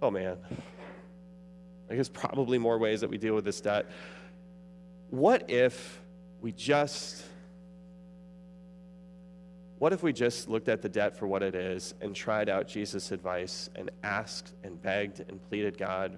oh 0.00 0.10
man, 0.10 0.36
like 0.50 1.96
there's 1.96 2.08
probably 2.08 2.58
more 2.58 2.78
ways 2.78 3.00
that 3.00 3.10
we 3.10 3.18
deal 3.18 3.34
with 3.34 3.44
this 3.44 3.60
debt. 3.60 3.90
What 5.10 5.50
if 5.50 6.00
we 6.40 6.52
just 6.52 7.24
what 9.78 9.92
if 9.92 10.02
we 10.02 10.12
just 10.12 10.48
looked 10.48 10.68
at 10.68 10.80
the 10.80 10.88
debt 10.88 11.16
for 11.16 11.26
what 11.26 11.42
it 11.42 11.54
is 11.54 11.94
and 12.00 12.14
tried 12.14 12.48
out 12.48 12.66
Jesus' 12.68 13.12
advice 13.12 13.68
and 13.74 13.90
asked 14.02 14.54
and 14.62 14.80
begged 14.80 15.20
and 15.28 15.42
pleaded, 15.48 15.76
God, 15.76 16.16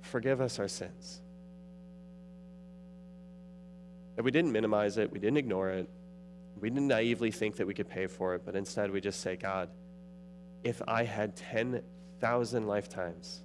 forgive 0.00 0.40
us 0.40 0.58
our 0.58 0.68
sins? 0.68 1.20
That 4.16 4.24
we 4.24 4.30
didn't 4.30 4.52
minimize 4.52 4.98
it, 4.98 5.12
we 5.12 5.18
didn't 5.18 5.36
ignore 5.36 5.70
it, 5.70 5.88
we 6.60 6.70
didn't 6.70 6.88
naively 6.88 7.30
think 7.30 7.56
that 7.56 7.66
we 7.66 7.74
could 7.74 7.88
pay 7.88 8.06
for 8.06 8.34
it, 8.34 8.42
but 8.44 8.56
instead 8.56 8.90
we 8.90 9.00
just 9.00 9.20
say, 9.20 9.36
God, 9.36 9.68
if 10.64 10.80
I 10.88 11.04
had 11.04 11.36
10,000 11.36 12.66
lifetimes, 12.66 13.42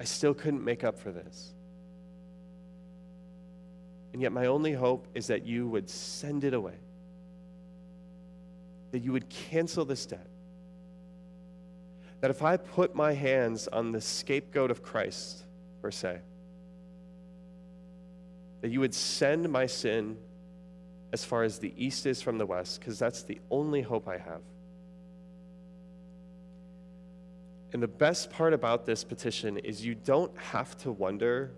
I 0.00 0.04
still 0.04 0.34
couldn't 0.34 0.64
make 0.64 0.82
up 0.82 0.98
for 0.98 1.12
this. 1.12 1.52
And 4.12 4.20
yet, 4.20 4.32
my 4.32 4.46
only 4.46 4.72
hope 4.72 5.06
is 5.14 5.28
that 5.28 5.46
you 5.46 5.68
would 5.68 5.88
send 5.88 6.44
it 6.44 6.54
away, 6.54 6.74
that 8.90 8.98
you 8.98 9.12
would 9.12 9.28
cancel 9.28 9.84
this 9.84 10.04
debt. 10.04 10.26
That 12.20 12.30
if 12.30 12.42
I 12.42 12.56
put 12.56 12.94
my 12.94 13.12
hands 13.12 13.68
on 13.68 13.92
the 13.92 14.00
scapegoat 14.00 14.70
of 14.70 14.82
Christ, 14.82 15.44
per 15.80 15.90
se, 15.90 16.20
that 18.62 18.70
you 18.70 18.80
would 18.80 18.94
send 18.94 19.50
my 19.50 19.66
sin 19.66 20.16
as 21.12 21.24
far 21.24 21.42
as 21.42 21.58
the 21.58 21.74
east 21.76 22.06
is 22.06 22.22
from 22.22 22.38
the 22.38 22.46
west, 22.46 22.80
because 22.80 22.98
that's 22.98 23.22
the 23.24 23.38
only 23.50 23.82
hope 23.82 24.08
I 24.08 24.16
have. 24.16 24.40
And 27.72 27.82
the 27.82 27.88
best 27.88 28.30
part 28.30 28.54
about 28.54 28.86
this 28.86 29.04
petition 29.04 29.58
is 29.58 29.84
you 29.84 29.94
don't 29.94 30.36
have 30.38 30.76
to 30.78 30.92
wonder 30.92 31.50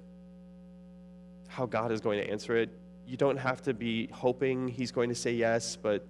how 1.49 1.67
God 1.67 1.93
is 1.93 2.01
going 2.01 2.21
to 2.21 2.29
answer 2.29 2.57
it. 2.57 2.71
You 3.07 3.17
don't 3.17 3.37
have 3.37 3.63
to 3.63 3.75
be 3.75 4.09
hoping 4.09 4.67
He's 4.67 4.91
going 4.91 5.09
to 5.11 5.15
say 5.15 5.33
yes, 5.33 5.77
but 5.77 6.07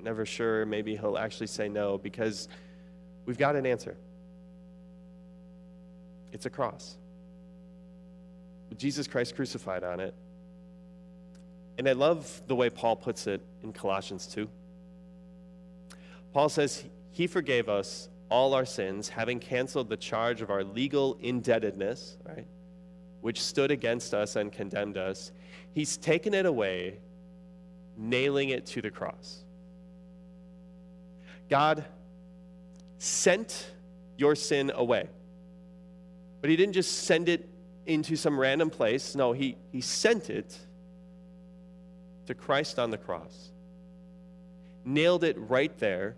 never 0.00 0.24
sure. 0.24 0.64
Maybe 0.64 0.96
He'll 0.96 1.18
actually 1.18 1.48
say 1.48 1.68
no 1.68 1.98
because 1.98 2.48
we've 3.26 3.38
got 3.38 3.54
an 3.54 3.66
answer. 3.66 3.96
It's 6.32 6.46
a 6.46 6.50
cross. 6.50 6.96
With 8.72 8.78
Jesus 8.78 9.06
Christ 9.06 9.36
crucified 9.36 9.84
on 9.84 10.00
it. 10.00 10.14
And 11.76 11.86
I 11.86 11.92
love 11.92 12.40
the 12.46 12.54
way 12.54 12.70
Paul 12.70 12.96
puts 12.96 13.26
it 13.26 13.42
in 13.62 13.74
Colossians 13.74 14.26
2. 14.28 14.48
Paul 16.32 16.48
says, 16.48 16.82
He 17.10 17.26
forgave 17.26 17.68
us 17.68 18.08
all 18.30 18.54
our 18.54 18.64
sins, 18.64 19.10
having 19.10 19.40
canceled 19.40 19.90
the 19.90 19.96
charge 19.98 20.40
of 20.40 20.48
our 20.48 20.64
legal 20.64 21.18
indebtedness, 21.20 22.16
right? 22.26 22.46
which 23.20 23.42
stood 23.42 23.70
against 23.70 24.14
us 24.14 24.36
and 24.36 24.50
condemned 24.50 24.96
us, 24.96 25.32
he's 25.74 25.98
taken 25.98 26.32
it 26.32 26.46
away, 26.46 26.96
nailing 27.98 28.48
it 28.48 28.64
to 28.64 28.80
the 28.80 28.90
cross. 28.90 29.44
God 31.50 31.84
sent 32.96 33.70
your 34.16 34.34
sin 34.34 34.72
away. 34.74 35.10
But 36.40 36.48
he 36.48 36.56
didn't 36.56 36.72
just 36.72 37.04
send 37.04 37.28
it 37.28 37.50
into 37.86 38.16
some 38.16 38.38
random 38.38 38.70
place. 38.70 39.14
No, 39.14 39.32
he, 39.32 39.56
he 39.70 39.80
sent 39.80 40.30
it 40.30 40.56
to 42.26 42.34
Christ 42.34 42.78
on 42.78 42.90
the 42.90 42.98
cross, 42.98 43.50
nailed 44.84 45.24
it 45.24 45.36
right 45.38 45.76
there. 45.78 46.16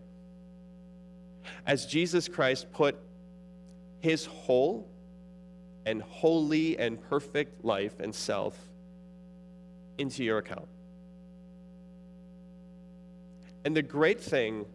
As 1.66 1.87
Jesus 1.87 2.28
Christ 2.28 2.73
put 2.73 2.97
his 4.00 4.26
whole 4.26 4.88
and 5.87 6.02
holy 6.02 6.78
and 6.78 7.00
perfect 7.09 7.64
life 7.64 8.00
and 8.00 8.14
self 8.14 8.59
into 9.99 10.25
your 10.25 10.38
account. 10.38 10.68
And 13.64 13.75
the 13.75 13.83
great 13.83 14.21
thing 14.21 14.66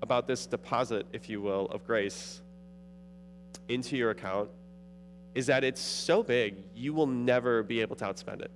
about 0.00 0.26
this 0.26 0.46
deposit, 0.46 1.06
if 1.12 1.28
you 1.28 1.40
will, 1.40 1.66
of 1.66 1.86
grace 1.86 2.40
into 3.68 3.96
your 3.96 4.10
account 4.10 4.50
is 5.38 5.46
that 5.46 5.62
it's 5.62 5.80
so 5.80 6.24
big, 6.24 6.56
you 6.74 6.92
will 6.92 7.06
never 7.06 7.62
be 7.62 7.80
able 7.80 7.94
to 7.94 8.04
outspend 8.04 8.42
it. 8.42 8.50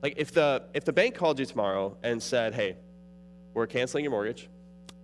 Like 0.00 0.14
if 0.16 0.30
the 0.30 0.62
if 0.72 0.84
the 0.84 0.92
bank 0.92 1.16
called 1.16 1.40
you 1.40 1.46
tomorrow 1.46 1.96
and 2.04 2.22
said, 2.22 2.54
"Hey, 2.54 2.76
we're 3.52 3.66
canceling 3.66 4.04
your 4.04 4.12
mortgage 4.12 4.48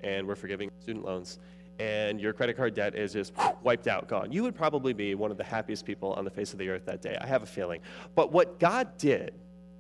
and 0.00 0.24
we're 0.28 0.36
forgiving 0.36 0.70
student 0.80 1.04
loans 1.04 1.40
and 1.80 2.20
your 2.20 2.32
credit 2.32 2.56
card 2.56 2.74
debt 2.74 2.94
is 2.94 3.12
just 3.12 3.32
wiped 3.64 3.88
out, 3.88 4.06
gone. 4.06 4.30
You 4.30 4.44
would 4.44 4.54
probably 4.54 4.92
be 4.92 5.16
one 5.16 5.32
of 5.32 5.38
the 5.38 5.44
happiest 5.44 5.84
people 5.84 6.12
on 6.12 6.24
the 6.24 6.30
face 6.30 6.52
of 6.52 6.60
the 6.60 6.68
earth 6.68 6.84
that 6.86 7.02
day. 7.02 7.18
I 7.20 7.26
have 7.26 7.42
a 7.42 7.46
feeling. 7.46 7.80
But 8.14 8.30
what 8.30 8.60
God 8.60 8.96
did 8.98 9.34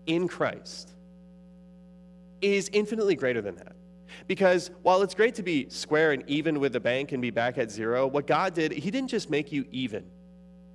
in 0.06 0.26
Christ 0.26 0.90
is 2.40 2.68
infinitely 2.72 3.14
greater 3.14 3.42
than 3.42 3.54
that. 3.56 3.76
Because 4.26 4.72
while 4.82 5.02
it's 5.02 5.14
great 5.14 5.36
to 5.36 5.44
be 5.44 5.68
square 5.68 6.10
and 6.10 6.24
even 6.26 6.58
with 6.58 6.72
the 6.72 6.80
bank 6.80 7.12
and 7.12 7.22
be 7.22 7.30
back 7.30 7.58
at 7.58 7.70
zero, 7.70 8.08
what 8.08 8.26
God 8.26 8.54
did, 8.54 8.72
He 8.72 8.90
didn't 8.90 9.08
just 9.08 9.30
make 9.30 9.52
you 9.52 9.64
even. 9.70 10.04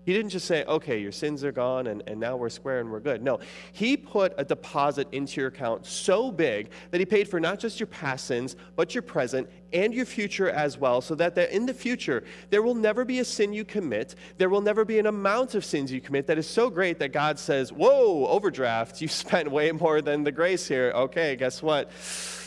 He 0.07 0.13
didn't 0.13 0.29
just 0.29 0.47
say, 0.47 0.63
okay, 0.63 0.99
your 0.99 1.11
sins 1.11 1.43
are 1.43 1.51
gone 1.51 1.87
and, 1.87 2.01
and 2.07 2.17
now 2.17 2.37
we're 2.37 2.47
square 2.47 2.79
and 2.79 2.89
we're 2.89 3.01
good. 3.01 3.21
No, 3.21 3.39
he 3.73 3.97
put 3.97 4.33
a 4.37 4.45
deposit 4.45 5.09
into 5.11 5.41
your 5.41 5.49
account 5.49 5.85
so 5.85 6.31
big 6.31 6.69
that 6.91 7.01
he 7.01 7.05
paid 7.05 7.27
for 7.27 7.41
not 7.41 7.59
just 7.59 7.77
your 7.77 7.87
past 7.87 8.25
sins, 8.25 8.55
but 8.77 8.95
your 8.95 9.01
present 9.01 9.49
and 9.73 9.93
your 9.93 10.05
future 10.05 10.49
as 10.49 10.77
well, 10.77 11.01
so 11.01 11.13
that 11.15 11.37
in 11.37 11.65
the 11.65 11.73
future, 11.73 12.23
there 12.51 12.61
will 12.61 12.73
never 12.73 13.03
be 13.03 13.19
a 13.19 13.25
sin 13.25 13.51
you 13.51 13.65
commit. 13.65 14.15
There 14.37 14.49
will 14.49 14.61
never 14.61 14.85
be 14.85 14.97
an 14.97 15.07
amount 15.07 15.55
of 15.55 15.65
sins 15.65 15.91
you 15.91 15.99
commit 15.99 16.25
that 16.27 16.37
is 16.37 16.47
so 16.47 16.69
great 16.69 16.99
that 16.99 17.11
God 17.11 17.37
says, 17.37 17.73
whoa, 17.73 18.27
overdraft, 18.27 19.01
you 19.01 19.07
spent 19.09 19.51
way 19.51 19.73
more 19.73 20.01
than 20.01 20.23
the 20.23 20.31
grace 20.31 20.69
here. 20.69 20.93
Okay, 20.95 21.35
guess 21.35 21.61
what? 21.61 21.91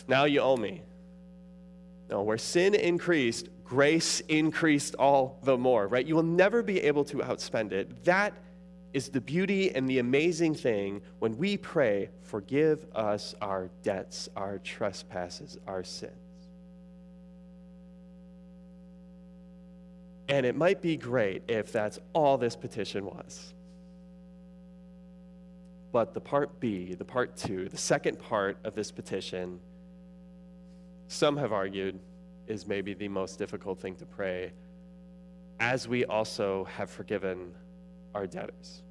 Now 0.09 0.25
you 0.25 0.41
owe 0.41 0.57
me. 0.57 0.81
No, 2.09 2.23
where 2.23 2.39
sin 2.39 2.75
increased, 2.75 3.51
grace 3.71 4.19
increased 4.23 4.97
all 4.97 5.39
the 5.45 5.57
more, 5.57 5.87
right? 5.87 6.05
You 6.05 6.17
will 6.17 6.25
never 6.25 6.61
be 6.61 6.81
able 6.81 7.05
to 7.05 7.19
outspend 7.19 7.71
it. 7.71 8.03
That 8.03 8.35
is 8.93 9.11
the 9.11 9.21
beauty 9.21 9.73
and 9.73 9.89
the 9.89 10.01
amazing 10.01 10.57
thing 10.57 11.03
when 11.21 11.39
we 11.39 11.57
pray, 11.57 12.11
forgive 12.23 12.85
us 12.97 13.37
our 13.41 13.71
debts, 13.85 14.29
our 14.35 14.59
trespasses, 14.59 15.57
our 15.69 15.85
sins. 15.85 16.11
And 20.29 20.45
it 20.45 20.57
might 20.57 20.83
be 20.83 20.97
great 20.97 21.45
if 21.47 21.71
that's 21.71 22.01
all 22.13 22.39
this 22.39 22.57
petition 22.57 23.05
was. 23.07 23.55
But 25.93 26.13
the 26.13 26.21
part 26.21 26.59
B, 26.59 26.95
the 26.95 27.05
part 27.05 27.37
two, 27.37 27.69
the 27.69 27.79
second 27.79 28.19
part 28.19 28.57
of 28.65 28.75
this 28.75 28.91
petition, 28.91 29.61
some 31.07 31.37
have 31.37 31.53
argued, 31.53 32.01
is 32.51 32.67
maybe 32.67 32.93
the 32.95 33.09
most 33.09 33.39
difficult 33.39 33.79
thing 33.79 33.95
to 33.97 34.05
pray, 34.05 34.53
as 35.61 35.87
we 35.87 36.05
also 36.05 36.65
have 36.65 36.91
forgiven 36.91 37.55
our 38.15 38.27
debtors. 38.27 38.83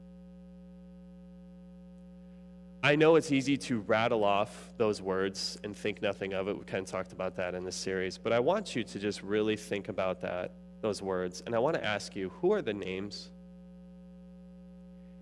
I 2.82 2.96
know 2.96 3.18
it's 3.18 3.34
easy 3.34 3.58
to 3.58 3.80
rattle 3.82 4.24
off 4.24 4.72
those 4.78 5.02
words 5.02 5.58
and 5.66 5.76
think 5.76 6.02
nothing 6.02 6.34
of 6.34 6.48
it. 6.48 6.58
We 6.58 6.64
kind 6.64 6.86
of 6.86 6.90
talked 6.90 7.12
about 7.12 7.36
that 7.36 7.54
in 7.54 7.66
this 7.66 7.76
series, 7.76 8.18
but 8.18 8.32
I 8.32 8.40
want 8.40 8.74
you 8.76 8.86
to 8.86 9.00
just 9.00 9.22
really 9.22 9.58
think 9.58 9.90
about 9.90 10.22
that, 10.22 10.52
those 10.80 11.02
words. 11.02 11.44
And 11.46 11.54
I 11.54 11.60
want 11.60 11.76
to 11.76 11.84
ask 11.84 12.16
you 12.16 12.30
who 12.42 12.54
are 12.54 12.62
the 12.62 12.74
names 12.74 13.32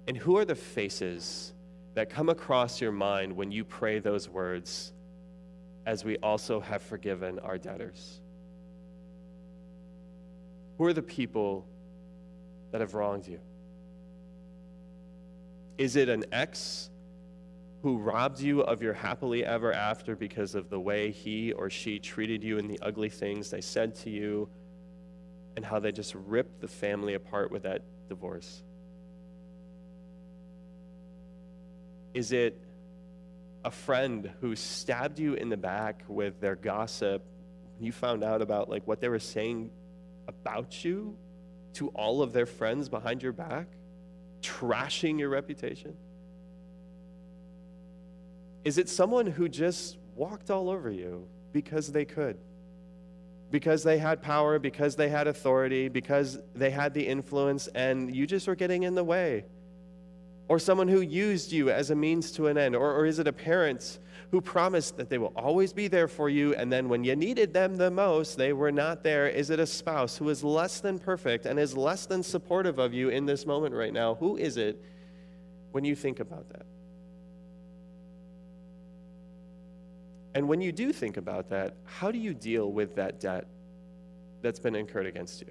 and 0.08 0.16
who 0.16 0.38
are 0.38 0.46
the 0.46 0.56
faces 0.56 1.54
that 1.96 2.12
come 2.12 2.30
across 2.30 2.80
your 2.80 2.92
mind 2.92 3.36
when 3.36 3.52
you 3.52 3.66
pray 3.66 3.98
those 3.98 4.30
words 4.30 4.94
as 5.88 6.06
we 6.06 6.18
also 6.18 6.60
have 6.60 6.84
forgiven 6.84 7.40
our 7.40 7.58
debtors? 7.58 8.22
Who 10.78 10.86
are 10.86 10.94
the 10.94 11.02
people 11.02 11.66
that 12.72 12.82
have 12.82 12.94
wronged 12.94 13.28
you? 13.28 13.40
Is 15.78 15.96
it 15.96 16.10
an 16.10 16.26
ex 16.32 16.90
who 17.84 17.98
robbed 17.98 18.40
you 18.40 18.62
of 18.62 18.82
your 18.82 18.94
happily 18.94 19.46
ever 19.46 19.72
after 19.72 20.16
because 20.16 20.56
of 20.56 20.70
the 20.70 20.80
way 20.80 21.12
he 21.12 21.52
or 21.54 21.70
she 21.70 22.00
treated 22.00 22.44
you 22.44 22.58
and 22.58 22.70
the 22.70 22.80
ugly 22.82 23.10
things 23.10 23.50
they 23.50 23.62
said 23.62 23.96
to 23.96 24.10
you 24.10 24.50
and 25.56 25.64
how 25.64 25.80
they 25.80 25.92
just 25.92 26.16
ripped 26.16 26.60
the 26.62 26.68
family 26.68 27.14
apart 27.14 27.52
with 27.52 27.64
that 27.64 27.84
divorce? 28.10 28.64
Is 32.14 32.32
it 32.32 32.60
a 33.64 33.72
friend 33.72 34.32
who 34.42 34.56
stabbed 34.56 35.20
you 35.20 35.36
in 35.36 35.50
the 35.50 35.58
back 35.58 36.04
with 36.08 36.40
their 36.40 36.56
gossip? 36.56 37.24
When 37.76 37.86
you 37.86 37.92
found 37.92 38.24
out 38.24 38.42
about 38.42 38.70
like 38.70 38.88
what 38.88 39.02
they 39.02 39.10
were 39.10 39.20
saying 39.20 39.70
about 40.28 40.84
you 40.84 41.18
to 41.74 41.90
all 41.90 42.22
of 42.22 42.34
their 42.34 42.46
friends 42.46 42.90
behind 42.90 43.22
your 43.22 43.34
back, 43.34 43.68
trashing 44.42 45.20
your 45.20 45.30
reputation? 45.30 45.96
Is 48.64 48.78
it 48.78 48.90
someone 48.90 49.28
who 49.28 49.48
just 49.48 49.98
walked 50.16 50.50
all 50.50 50.70
over 50.70 50.92
you 50.92 51.28
because 51.54 51.92
they 51.92 52.06
could? 52.06 52.38
because 53.52 53.84
they 53.84 53.98
had 53.98 54.22
power, 54.22 54.60
because 54.60 54.96
they 54.96 55.10
had 55.10 55.28
authority, 55.28 55.88
because 55.88 56.40
they 56.56 56.70
had 56.70 56.94
the 56.94 57.06
influence, 57.06 57.68
and 57.68 58.14
you 58.16 58.28
just 58.28 58.48
were 58.48 58.56
getting 58.56 58.84
in 58.84 58.96
the 58.96 59.04
way? 59.04 59.46
Or 60.50 60.60
someone 60.60 60.88
who 60.88 61.02
used 61.02 61.52
you 61.52 61.70
as 61.70 61.90
a 61.90 61.96
means 61.96 62.32
to 62.34 62.48
an 62.48 62.58
end? 62.58 62.76
Or, 62.76 62.94
or 62.94 63.06
is 63.06 63.20
it 63.20 63.28
a 63.28 63.34
parent 63.34 64.00
who 64.32 64.42
promised 64.42 64.98
that 64.98 65.10
they 65.10 65.18
will 65.18 65.34
always 65.36 65.72
be 65.72 65.88
there 65.88 66.08
for 66.08 66.30
you, 66.30 66.54
and 66.56 66.72
then 66.72 66.90
when 66.90 67.04
you 67.04 67.16
needed 67.16 67.54
them 67.54 67.78
the 67.78 67.90
most, 67.90 68.38
they 68.38 68.52
were 68.52 68.72
not 68.72 69.04
there? 69.04 69.28
Is 69.28 69.50
it 69.50 69.60
a 69.60 69.66
spouse 69.66 70.18
who 70.18 70.28
is 70.30 70.44
less 70.44 70.82
than 70.82 71.00
perfect 71.00 71.46
and 71.46 71.58
is 71.58 71.78
less 71.78 72.06
than 72.06 72.24
supportive 72.24 72.78
of 72.78 72.94
you 72.94 73.10
in 73.10 73.26
this 73.26 73.46
moment 73.46 73.74
right 73.74 73.94
now? 73.94 74.16
Who 74.16 74.36
is 74.36 74.58
it 74.58 74.84
when 75.72 75.86
you 75.86 75.96
think 75.96 76.20
about 76.20 76.50
that? 76.50 76.66
And 80.36 80.48
when 80.48 80.62
you 80.62 80.72
do 80.72 80.92
think 80.92 81.18
about 81.18 81.50
that, 81.50 81.78
how 81.86 82.12
do 82.12 82.20
you 82.20 82.34
deal 82.34 82.72
with 82.72 82.96
that 82.96 83.20
debt 83.20 83.48
that's 84.42 84.60
been 84.60 84.76
incurred 84.76 85.08
against 85.08 85.42
you? 85.42 85.48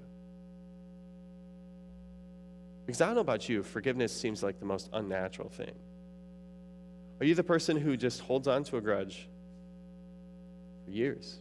Because 2.85 3.01
I 3.01 3.07
don't 3.07 3.15
know 3.15 3.21
about 3.21 3.49
you, 3.49 3.63
forgiveness 3.63 4.13
seems 4.15 4.41
like 4.43 4.59
the 4.59 4.65
most 4.65 4.89
unnatural 4.93 5.49
thing. 5.49 5.73
Are 7.19 7.25
you 7.25 7.35
the 7.35 7.43
person 7.43 7.77
who 7.77 7.97
just 7.97 8.21
holds 8.21 8.47
on 8.47 8.63
to 8.65 8.77
a 8.77 8.81
grudge 8.81 9.27
for 10.85 10.91
years 10.91 11.37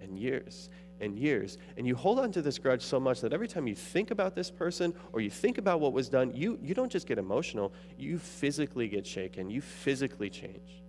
and 0.00 0.18
years 0.18 0.68
and 1.00 1.18
years? 1.18 1.58
And 1.76 1.86
you 1.86 1.94
hold 1.94 2.18
on 2.18 2.30
to 2.32 2.42
this 2.42 2.58
grudge 2.58 2.82
so 2.82 3.00
much 3.00 3.20
that 3.22 3.32
every 3.32 3.48
time 3.48 3.66
you 3.66 3.74
think 3.74 4.10
about 4.10 4.34
this 4.34 4.50
person 4.50 4.92
or 5.12 5.20
you 5.20 5.30
think 5.30 5.58
about 5.58 5.80
what 5.80 5.92
was 5.92 6.08
done, 6.08 6.32
you, 6.34 6.58
you 6.62 6.74
don't 6.74 6.92
just 6.92 7.06
get 7.06 7.18
emotional, 7.18 7.72
you 7.96 8.18
physically 8.18 8.88
get 8.88 9.06
shaken, 9.06 9.48
you 9.48 9.62
physically 9.62 10.28
change. 10.28 10.82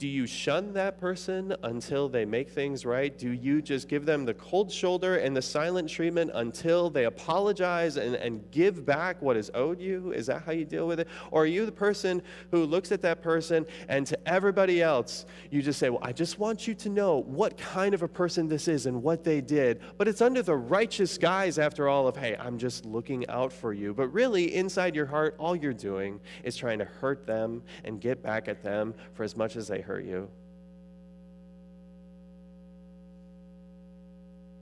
Do 0.00 0.08
you 0.08 0.26
shun 0.26 0.72
that 0.72 0.98
person 0.98 1.54
until 1.62 2.08
they 2.08 2.24
make 2.24 2.48
things 2.48 2.86
right? 2.86 3.18
Do 3.18 3.32
you 3.32 3.60
just 3.60 3.86
give 3.86 4.06
them 4.06 4.24
the 4.24 4.32
cold 4.32 4.72
shoulder 4.72 5.16
and 5.16 5.36
the 5.36 5.42
silent 5.42 5.90
treatment 5.90 6.30
until 6.32 6.88
they 6.88 7.04
apologize 7.04 7.98
and, 7.98 8.14
and 8.14 8.50
give 8.50 8.86
back 8.86 9.20
what 9.20 9.36
is 9.36 9.50
owed 9.52 9.78
you? 9.78 10.12
Is 10.12 10.28
that 10.28 10.44
how 10.44 10.52
you 10.52 10.64
deal 10.64 10.86
with 10.86 11.00
it? 11.00 11.08
Or 11.30 11.42
are 11.42 11.46
you 11.46 11.66
the 11.66 11.72
person 11.72 12.22
who 12.50 12.64
looks 12.64 12.92
at 12.92 13.02
that 13.02 13.20
person 13.20 13.66
and 13.90 14.06
to 14.06 14.18
everybody 14.26 14.80
else, 14.80 15.26
you 15.50 15.60
just 15.60 15.78
say, 15.78 15.90
Well, 15.90 16.00
I 16.00 16.12
just 16.12 16.38
want 16.38 16.66
you 16.66 16.72
to 16.76 16.88
know 16.88 17.20
what 17.20 17.58
kind 17.58 17.92
of 17.92 18.02
a 18.02 18.08
person 18.08 18.48
this 18.48 18.68
is 18.68 18.86
and 18.86 19.02
what 19.02 19.22
they 19.22 19.42
did. 19.42 19.82
But 19.98 20.08
it's 20.08 20.22
under 20.22 20.40
the 20.40 20.56
righteous 20.56 21.18
guise, 21.18 21.58
after 21.58 21.90
all, 21.90 22.08
of, 22.08 22.16
Hey, 22.16 22.36
I'm 22.40 22.56
just 22.56 22.86
looking 22.86 23.28
out 23.28 23.52
for 23.52 23.74
you. 23.74 23.92
But 23.92 24.08
really, 24.14 24.54
inside 24.54 24.96
your 24.96 25.04
heart, 25.04 25.34
all 25.38 25.54
you're 25.54 25.74
doing 25.74 26.20
is 26.42 26.56
trying 26.56 26.78
to 26.78 26.86
hurt 26.86 27.26
them 27.26 27.62
and 27.84 28.00
get 28.00 28.22
back 28.22 28.48
at 28.48 28.62
them 28.62 28.94
for 29.12 29.24
as 29.24 29.36
much 29.36 29.56
as 29.56 29.68
they 29.68 29.82
hurt 29.82 29.89
hurt 29.90 30.04
you. 30.04 30.28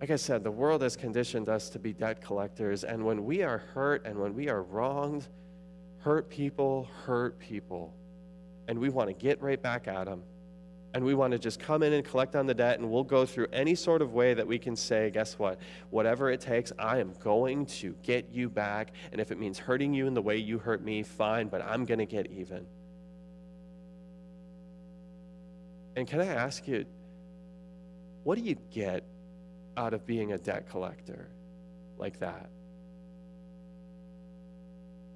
Like 0.00 0.11
I 0.11 0.16
said, 0.16 0.42
the 0.42 0.50
world 0.50 0.80
has 0.80 0.97
conditioned 0.97 1.50
us 1.50 1.68
to 1.70 1.78
be 1.78 1.92
debt 1.92 2.23
collectors, 2.23 2.82
and 2.82 3.04
when 3.04 3.26
we 3.26 3.42
are 3.42 3.58
hurt 3.58 4.06
and 4.06 4.18
when 4.18 4.35
we 4.35 4.49
are 4.49 4.62
wronged, 4.62 5.28
hurt 5.99 6.30
people 6.30 6.88
hurt 7.04 7.38
people. 7.38 7.92
And 8.68 8.78
we 8.78 8.88
want 8.88 9.08
to 9.08 9.12
get 9.12 9.42
right 9.42 9.61
back 9.61 9.87
at 9.87 10.06
them. 10.06 10.23
And 10.94 11.04
we 11.04 11.14
want 11.14 11.32
to 11.32 11.38
just 11.38 11.61
come 11.61 11.82
in 11.82 11.92
and 11.92 12.02
collect 12.02 12.35
on 12.35 12.47
the 12.47 12.54
debt, 12.54 12.78
and 12.78 12.90
we'll 12.90 13.04
go 13.04 13.26
through 13.26 13.49
any 13.52 13.75
sort 13.75 14.00
of 14.00 14.14
way 14.14 14.32
that 14.32 14.47
we 14.47 14.58
can 14.58 14.76
say, 14.76 15.11
guess 15.11 15.38
what? 15.38 15.61
Whatever 15.90 16.30
it 16.30 16.40
takes, 16.40 16.73
I 16.78 17.00
am 17.00 17.12
going 17.20 17.66
to 17.66 17.94
get 18.02 18.30
you 18.32 18.49
back. 18.49 18.92
And 19.12 19.20
if 19.20 19.30
it 19.30 19.38
means 19.38 19.58
hurting 19.58 19.92
you 19.92 20.06
in 20.06 20.14
the 20.14 20.23
way 20.23 20.38
you 20.38 20.58
hurt 20.58 20.82
me, 20.82 21.02
fine, 21.02 21.49
but 21.49 21.61
I'm 21.61 21.85
going 21.85 21.99
to 21.99 22.06
get 22.06 22.30
even. 22.30 22.64
And 25.99 26.07
can 26.07 26.21
I 26.21 26.26
ask 26.26 26.69
you, 26.69 26.85
what 28.23 28.38
do 28.38 28.45
you 28.45 28.55
get 28.71 29.02
out 29.76 29.95
of 29.95 30.07
being 30.07 30.33
a 30.33 30.38
debt 30.38 30.71
collector 30.71 31.28
like 31.99 32.21
that? 32.21 32.49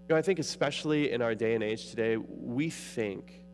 You 0.09 0.15
know, 0.15 0.17
I 0.17 0.23
think 0.23 0.41
especially 0.41 1.13
in 1.13 1.23
our 1.23 1.37
day 1.37 1.55
and 1.55 1.63
age 1.63 1.91
today, 1.91 2.17
we 2.17 2.69
think 2.69 3.45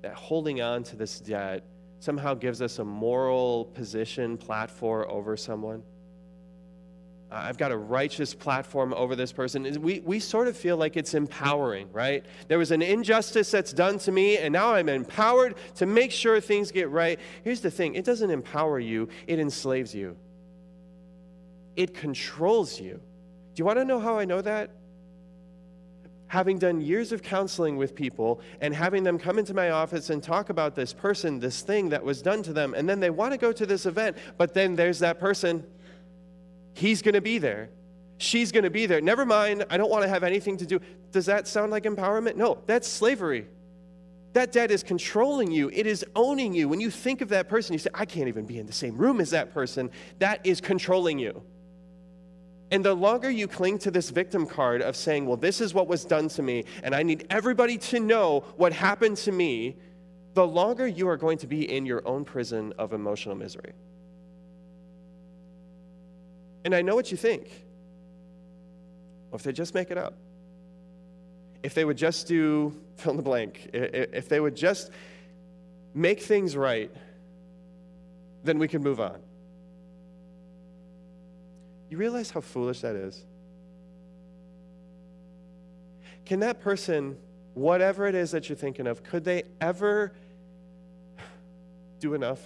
that 0.00 0.14
holding 0.14 0.62
on 0.62 0.82
to 0.84 0.96
this 0.96 1.20
debt 1.20 1.64
somehow 1.98 2.32
gives 2.32 2.62
us 2.62 2.78
a 2.78 2.84
moral 2.84 3.66
position, 3.66 4.38
platform 4.38 5.04
over 5.10 5.36
someone. 5.36 5.82
Uh, 7.30 7.36
I've 7.44 7.58
got 7.58 7.70
a 7.70 7.76
righteous 7.76 8.34
platform 8.34 8.92
over 8.92 9.14
this 9.14 9.32
person. 9.32 9.80
We, 9.80 10.00
we 10.00 10.18
sort 10.18 10.48
of 10.48 10.56
feel 10.56 10.76
like 10.76 10.96
it's 10.96 11.14
empowering, 11.14 11.88
right? 11.92 12.24
There 12.48 12.58
was 12.58 12.72
an 12.72 12.82
injustice 12.82 13.50
that's 13.50 13.72
done 13.72 13.98
to 14.00 14.12
me, 14.12 14.38
and 14.38 14.52
now 14.52 14.74
I'm 14.74 14.88
empowered 14.88 15.54
to 15.76 15.86
make 15.86 16.10
sure 16.10 16.40
things 16.40 16.72
get 16.72 16.90
right. 16.90 17.20
Here's 17.44 17.60
the 17.60 17.70
thing 17.70 17.94
it 17.94 18.04
doesn't 18.04 18.30
empower 18.30 18.80
you, 18.80 19.08
it 19.28 19.38
enslaves 19.38 19.94
you, 19.94 20.16
it 21.76 21.94
controls 21.94 22.80
you. 22.80 23.00
Do 23.54 23.60
you 23.60 23.64
want 23.64 23.78
to 23.78 23.84
know 23.84 24.00
how 24.00 24.18
I 24.18 24.24
know 24.24 24.40
that? 24.42 24.70
Having 26.28 26.60
done 26.60 26.80
years 26.80 27.10
of 27.10 27.22
counseling 27.22 27.76
with 27.76 27.94
people 27.94 28.40
and 28.60 28.72
having 28.72 29.02
them 29.02 29.18
come 29.18 29.38
into 29.38 29.52
my 29.52 29.70
office 29.70 30.10
and 30.10 30.22
talk 30.22 30.48
about 30.48 30.76
this 30.76 30.92
person, 30.92 31.40
this 31.40 31.62
thing 31.62 31.88
that 31.88 32.04
was 32.04 32.22
done 32.22 32.42
to 32.44 32.52
them, 32.52 32.74
and 32.74 32.88
then 32.88 33.00
they 33.00 33.10
want 33.10 33.32
to 33.32 33.38
go 33.38 33.50
to 33.52 33.66
this 33.66 33.86
event, 33.86 34.16
but 34.36 34.54
then 34.54 34.76
there's 34.76 35.00
that 35.00 35.18
person 35.18 35.64
He's 36.74 37.02
going 37.02 37.14
to 37.14 37.20
be 37.20 37.38
there. 37.38 37.70
She's 38.18 38.52
going 38.52 38.64
to 38.64 38.70
be 38.70 38.86
there. 38.86 39.00
Never 39.00 39.24
mind, 39.24 39.64
I 39.70 39.76
don't 39.76 39.90
want 39.90 40.02
to 40.02 40.08
have 40.08 40.22
anything 40.22 40.56
to 40.58 40.66
do. 40.66 40.80
Does 41.10 41.26
that 41.26 41.48
sound 41.48 41.72
like 41.72 41.84
empowerment? 41.84 42.36
No, 42.36 42.58
that's 42.66 42.86
slavery. 42.86 43.46
That 44.32 44.52
debt 44.52 44.70
is 44.70 44.82
controlling 44.82 45.50
you, 45.50 45.70
it 45.72 45.86
is 45.86 46.04
owning 46.14 46.54
you. 46.54 46.68
When 46.68 46.80
you 46.80 46.90
think 46.90 47.20
of 47.20 47.30
that 47.30 47.48
person, 47.48 47.72
you 47.72 47.78
say, 47.78 47.90
I 47.94 48.04
can't 48.04 48.28
even 48.28 48.46
be 48.46 48.58
in 48.58 48.66
the 48.66 48.72
same 48.72 48.96
room 48.96 49.20
as 49.20 49.30
that 49.30 49.52
person. 49.52 49.90
That 50.18 50.40
is 50.44 50.60
controlling 50.60 51.18
you. 51.18 51.42
And 52.70 52.84
the 52.84 52.94
longer 52.94 53.28
you 53.28 53.48
cling 53.48 53.78
to 53.78 53.90
this 53.90 54.10
victim 54.10 54.46
card 54.46 54.82
of 54.82 54.94
saying, 54.94 55.26
well, 55.26 55.36
this 55.36 55.60
is 55.60 55.74
what 55.74 55.88
was 55.88 56.04
done 56.04 56.28
to 56.28 56.42
me, 56.42 56.64
and 56.84 56.94
I 56.94 57.02
need 57.02 57.26
everybody 57.28 57.76
to 57.78 57.98
know 57.98 58.44
what 58.56 58.72
happened 58.72 59.16
to 59.18 59.32
me, 59.32 59.76
the 60.34 60.46
longer 60.46 60.86
you 60.86 61.08
are 61.08 61.16
going 61.16 61.38
to 61.38 61.48
be 61.48 61.68
in 61.68 61.84
your 61.84 62.06
own 62.06 62.24
prison 62.24 62.72
of 62.78 62.92
emotional 62.92 63.34
misery. 63.34 63.72
And 66.64 66.74
I 66.74 66.82
know 66.82 66.94
what 66.94 67.10
you 67.10 67.16
think. 67.16 67.44
Well, 69.30 69.36
if 69.36 69.42
they 69.42 69.52
just 69.52 69.74
make 69.74 69.90
it 69.90 69.98
up, 69.98 70.14
if 71.62 71.74
they 71.74 71.84
would 71.84 71.96
just 71.96 72.26
do 72.26 72.74
fill 72.96 73.12
in 73.12 73.16
the 73.16 73.22
blank, 73.22 73.70
if 73.72 74.28
they 74.28 74.40
would 74.40 74.56
just 74.56 74.90
make 75.94 76.20
things 76.20 76.56
right, 76.56 76.90
then 78.44 78.58
we 78.58 78.68
can 78.68 78.82
move 78.82 79.00
on. 79.00 79.20
You 81.90 81.96
realize 81.96 82.30
how 82.30 82.40
foolish 82.40 82.80
that 82.80 82.94
is? 82.94 83.24
Can 86.24 86.40
that 86.40 86.60
person, 86.60 87.18
whatever 87.54 88.06
it 88.06 88.14
is 88.14 88.30
that 88.30 88.48
you're 88.48 88.56
thinking 88.56 88.86
of, 88.86 89.02
could 89.02 89.24
they 89.24 89.42
ever 89.60 90.12
do 91.98 92.14
enough 92.14 92.40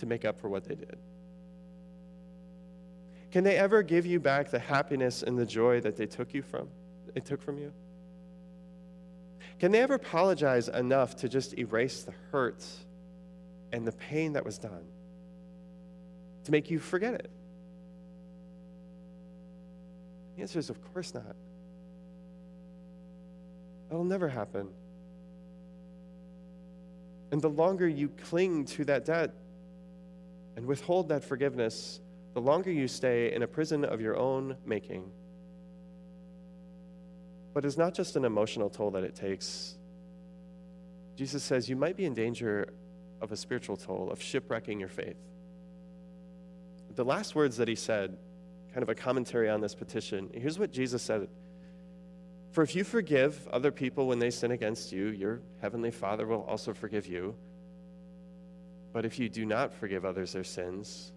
to 0.00 0.06
make 0.06 0.24
up 0.24 0.40
for 0.40 0.48
what 0.48 0.64
they 0.64 0.74
did? 0.74 0.98
Can 3.34 3.42
they 3.42 3.56
ever 3.56 3.82
give 3.82 4.06
you 4.06 4.20
back 4.20 4.52
the 4.52 4.60
happiness 4.60 5.24
and 5.24 5.36
the 5.36 5.44
joy 5.44 5.80
that 5.80 5.96
they 5.96 6.06
took 6.06 6.32
you 6.32 6.40
from? 6.40 6.68
They 7.14 7.20
took 7.20 7.42
from 7.42 7.58
you? 7.58 7.72
Can 9.58 9.72
they 9.72 9.80
ever 9.80 9.94
apologize 9.94 10.68
enough 10.68 11.16
to 11.16 11.28
just 11.28 11.58
erase 11.58 12.04
the 12.04 12.14
hurt 12.30 12.64
and 13.72 13.84
the 13.84 13.90
pain 13.90 14.34
that 14.34 14.44
was 14.44 14.56
done? 14.56 14.84
To 16.44 16.52
make 16.52 16.70
you 16.70 16.78
forget 16.78 17.14
it? 17.14 17.28
The 20.36 20.42
answer 20.42 20.60
is, 20.60 20.70
of 20.70 20.80
course 20.92 21.12
not. 21.12 21.34
That'll 23.88 24.04
never 24.04 24.28
happen. 24.28 24.68
And 27.32 27.42
the 27.42 27.50
longer 27.50 27.88
you 27.88 28.10
cling 28.10 28.66
to 28.66 28.84
that 28.84 29.04
debt 29.04 29.34
and 30.54 30.66
withhold 30.66 31.08
that 31.08 31.24
forgiveness, 31.24 31.98
the 32.34 32.40
longer 32.40 32.70
you 32.70 32.88
stay 32.88 33.32
in 33.32 33.42
a 33.42 33.46
prison 33.46 33.84
of 33.84 34.00
your 34.00 34.16
own 34.16 34.56
making. 34.66 35.10
But 37.54 37.64
it's 37.64 37.78
not 37.78 37.94
just 37.94 38.16
an 38.16 38.24
emotional 38.24 38.68
toll 38.68 38.90
that 38.90 39.04
it 39.04 39.14
takes. 39.14 39.76
Jesus 41.16 41.44
says 41.44 41.68
you 41.68 41.76
might 41.76 41.96
be 41.96 42.04
in 42.04 42.12
danger 42.12 42.68
of 43.20 43.30
a 43.30 43.36
spiritual 43.36 43.76
toll, 43.76 44.10
of 44.10 44.20
shipwrecking 44.20 44.80
your 44.80 44.88
faith. 44.88 45.16
The 46.96 47.04
last 47.04 47.36
words 47.36 47.56
that 47.56 47.68
he 47.68 47.76
said, 47.76 48.16
kind 48.72 48.82
of 48.82 48.88
a 48.88 48.94
commentary 48.94 49.48
on 49.48 49.60
this 49.60 49.74
petition, 49.74 50.28
here's 50.34 50.58
what 50.58 50.72
Jesus 50.72 51.02
said 51.02 51.28
For 52.50 52.62
if 52.62 52.74
you 52.74 52.82
forgive 52.82 53.46
other 53.52 53.70
people 53.70 54.08
when 54.08 54.18
they 54.18 54.30
sin 54.30 54.50
against 54.50 54.92
you, 54.92 55.06
your 55.06 55.40
heavenly 55.60 55.92
Father 55.92 56.26
will 56.26 56.42
also 56.42 56.74
forgive 56.74 57.06
you. 57.06 57.36
But 58.92 59.04
if 59.04 59.20
you 59.20 59.28
do 59.28 59.46
not 59.46 59.72
forgive 59.74 60.04
others 60.04 60.32
their 60.32 60.44
sins, 60.44 61.12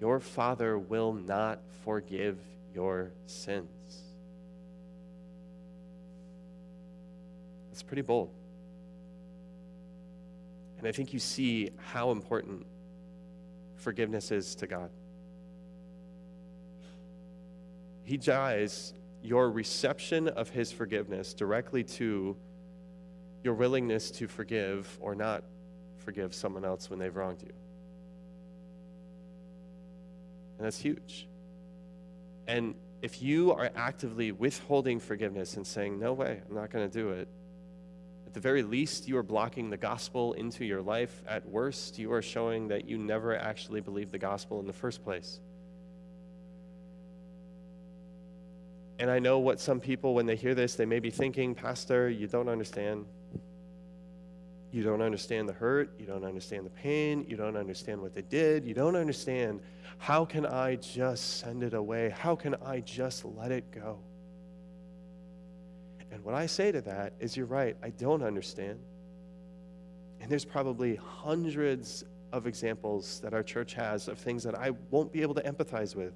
your 0.00 0.20
Father 0.20 0.78
will 0.78 1.12
not 1.12 1.60
forgive 1.84 2.38
your 2.74 3.10
sins. 3.26 3.68
It's 7.72 7.82
pretty 7.82 8.02
bold. 8.02 8.30
And 10.78 10.86
I 10.86 10.92
think 10.92 11.12
you 11.12 11.18
see 11.18 11.70
how 11.76 12.12
important 12.12 12.64
forgiveness 13.76 14.30
is 14.30 14.54
to 14.56 14.66
God. 14.66 14.90
He 18.04 18.16
ties 18.16 18.94
your 19.22 19.50
reception 19.50 20.28
of 20.28 20.48
His 20.48 20.70
forgiveness 20.72 21.34
directly 21.34 21.82
to 21.84 22.36
your 23.42 23.54
willingness 23.54 24.10
to 24.12 24.28
forgive 24.28 24.96
or 25.00 25.14
not 25.14 25.44
forgive 25.98 26.34
someone 26.34 26.64
else 26.64 26.90
when 26.90 26.98
they've 26.98 27.14
wronged 27.14 27.42
you. 27.42 27.52
And 30.58 30.66
that's 30.66 30.78
huge. 30.78 31.28
And 32.46 32.74
if 33.00 33.22
you 33.22 33.52
are 33.52 33.70
actively 33.76 34.32
withholding 34.32 34.98
forgiveness 34.98 35.56
and 35.56 35.66
saying, 35.66 35.98
no 35.98 36.12
way, 36.12 36.40
I'm 36.48 36.54
not 36.54 36.70
going 36.70 36.88
to 36.88 36.92
do 36.92 37.10
it, 37.10 37.28
at 38.26 38.34
the 38.34 38.40
very 38.40 38.62
least, 38.62 39.08
you 39.08 39.16
are 39.16 39.22
blocking 39.22 39.70
the 39.70 39.76
gospel 39.76 40.34
into 40.34 40.64
your 40.64 40.82
life. 40.82 41.22
At 41.26 41.48
worst, 41.48 41.98
you 41.98 42.12
are 42.12 42.20
showing 42.20 42.68
that 42.68 42.86
you 42.86 42.98
never 42.98 43.34
actually 43.34 43.80
believed 43.80 44.12
the 44.12 44.18
gospel 44.18 44.60
in 44.60 44.66
the 44.66 44.72
first 44.72 45.02
place. 45.02 45.40
And 48.98 49.10
I 49.10 49.18
know 49.18 49.38
what 49.38 49.60
some 49.60 49.80
people, 49.80 50.14
when 50.14 50.26
they 50.26 50.36
hear 50.36 50.54
this, 50.54 50.74
they 50.74 50.84
may 50.84 50.98
be 50.98 51.10
thinking, 51.10 51.54
Pastor, 51.54 52.10
you 52.10 52.26
don't 52.26 52.48
understand. 52.48 53.06
You 54.70 54.82
don't 54.82 55.00
understand 55.00 55.48
the 55.48 55.54
hurt. 55.54 55.90
You 55.98 56.06
don't 56.06 56.24
understand 56.24 56.66
the 56.66 56.70
pain. 56.70 57.24
You 57.26 57.36
don't 57.36 57.56
understand 57.56 58.02
what 58.02 58.14
they 58.14 58.22
did. 58.22 58.66
You 58.66 58.74
don't 58.74 58.96
understand 58.96 59.60
how 59.96 60.24
can 60.24 60.44
I 60.44 60.76
just 60.76 61.38
send 61.38 61.62
it 61.62 61.72
away? 61.72 62.14
How 62.16 62.36
can 62.36 62.54
I 62.64 62.80
just 62.80 63.24
let 63.24 63.50
it 63.50 63.70
go? 63.70 63.98
And 66.10 66.22
what 66.22 66.34
I 66.34 66.46
say 66.46 66.70
to 66.72 66.80
that 66.82 67.14
is, 67.18 67.36
you're 67.36 67.46
right, 67.46 67.76
I 67.82 67.90
don't 67.90 68.22
understand. 68.22 68.78
And 70.20 70.30
there's 70.30 70.44
probably 70.44 70.96
hundreds 70.96 72.04
of 72.32 72.46
examples 72.46 73.20
that 73.20 73.32
our 73.32 73.42
church 73.42 73.74
has 73.74 74.08
of 74.08 74.18
things 74.18 74.42
that 74.44 74.54
I 74.54 74.72
won't 74.90 75.12
be 75.12 75.22
able 75.22 75.34
to 75.34 75.42
empathize 75.42 75.96
with. 75.96 76.12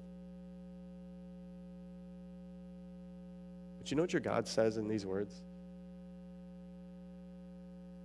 But 3.79 3.91
you 3.91 3.97
know 3.97 4.03
what 4.03 4.13
your 4.13 4.21
God 4.21 4.47
says 4.47 4.77
in 4.77 4.87
these 4.87 5.05
words? 5.05 5.41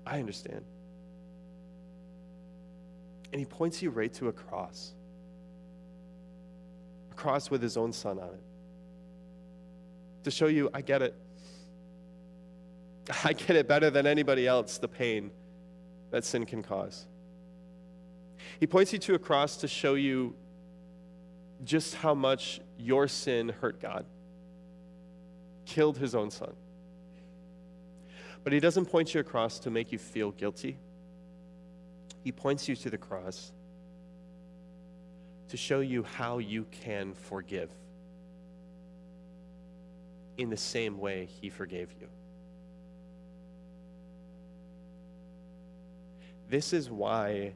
I 0.08 0.18
understand. 0.18 0.64
And 3.30 3.38
he 3.38 3.44
points 3.44 3.82
you 3.82 3.90
right 3.90 4.12
to 4.14 4.28
a 4.28 4.32
cross. 4.32 4.94
A 7.10 7.14
cross 7.14 7.50
with 7.50 7.60
his 7.60 7.76
own 7.76 7.92
son 7.92 8.18
on 8.18 8.30
it. 8.30 8.40
To 10.24 10.30
show 10.30 10.46
you, 10.46 10.70
I 10.72 10.80
get 10.80 11.02
it. 11.02 11.14
I 13.24 13.34
get 13.34 13.50
it 13.50 13.68
better 13.68 13.90
than 13.90 14.06
anybody 14.06 14.46
else, 14.46 14.78
the 14.78 14.88
pain 14.88 15.30
that 16.10 16.24
sin 16.24 16.46
can 16.46 16.62
cause. 16.62 17.06
He 18.60 18.66
points 18.66 18.94
you 18.94 18.98
to 19.00 19.14
a 19.14 19.18
cross 19.18 19.58
to 19.58 19.68
show 19.68 19.94
you 19.94 20.34
just 21.64 21.96
how 21.96 22.14
much 22.14 22.60
your 22.78 23.08
sin 23.08 23.50
hurt 23.60 23.78
God, 23.80 24.06
killed 25.66 25.98
his 25.98 26.14
own 26.14 26.30
son. 26.30 26.54
But 28.48 28.54
he 28.54 28.60
doesn't 28.60 28.86
point 28.86 29.12
you 29.12 29.20
across 29.20 29.58
to 29.58 29.70
make 29.70 29.92
you 29.92 29.98
feel 29.98 30.30
guilty. 30.30 30.78
He 32.24 32.32
points 32.32 32.66
you 32.66 32.74
to 32.76 32.88
the 32.88 32.96
cross 32.96 33.52
to 35.50 35.58
show 35.58 35.80
you 35.80 36.02
how 36.02 36.38
you 36.38 36.64
can 36.70 37.12
forgive 37.12 37.68
in 40.38 40.48
the 40.48 40.56
same 40.56 40.98
way 40.98 41.28
he 41.42 41.50
forgave 41.50 41.90
you. 42.00 42.06
This 46.48 46.72
is 46.72 46.90
why 46.90 47.52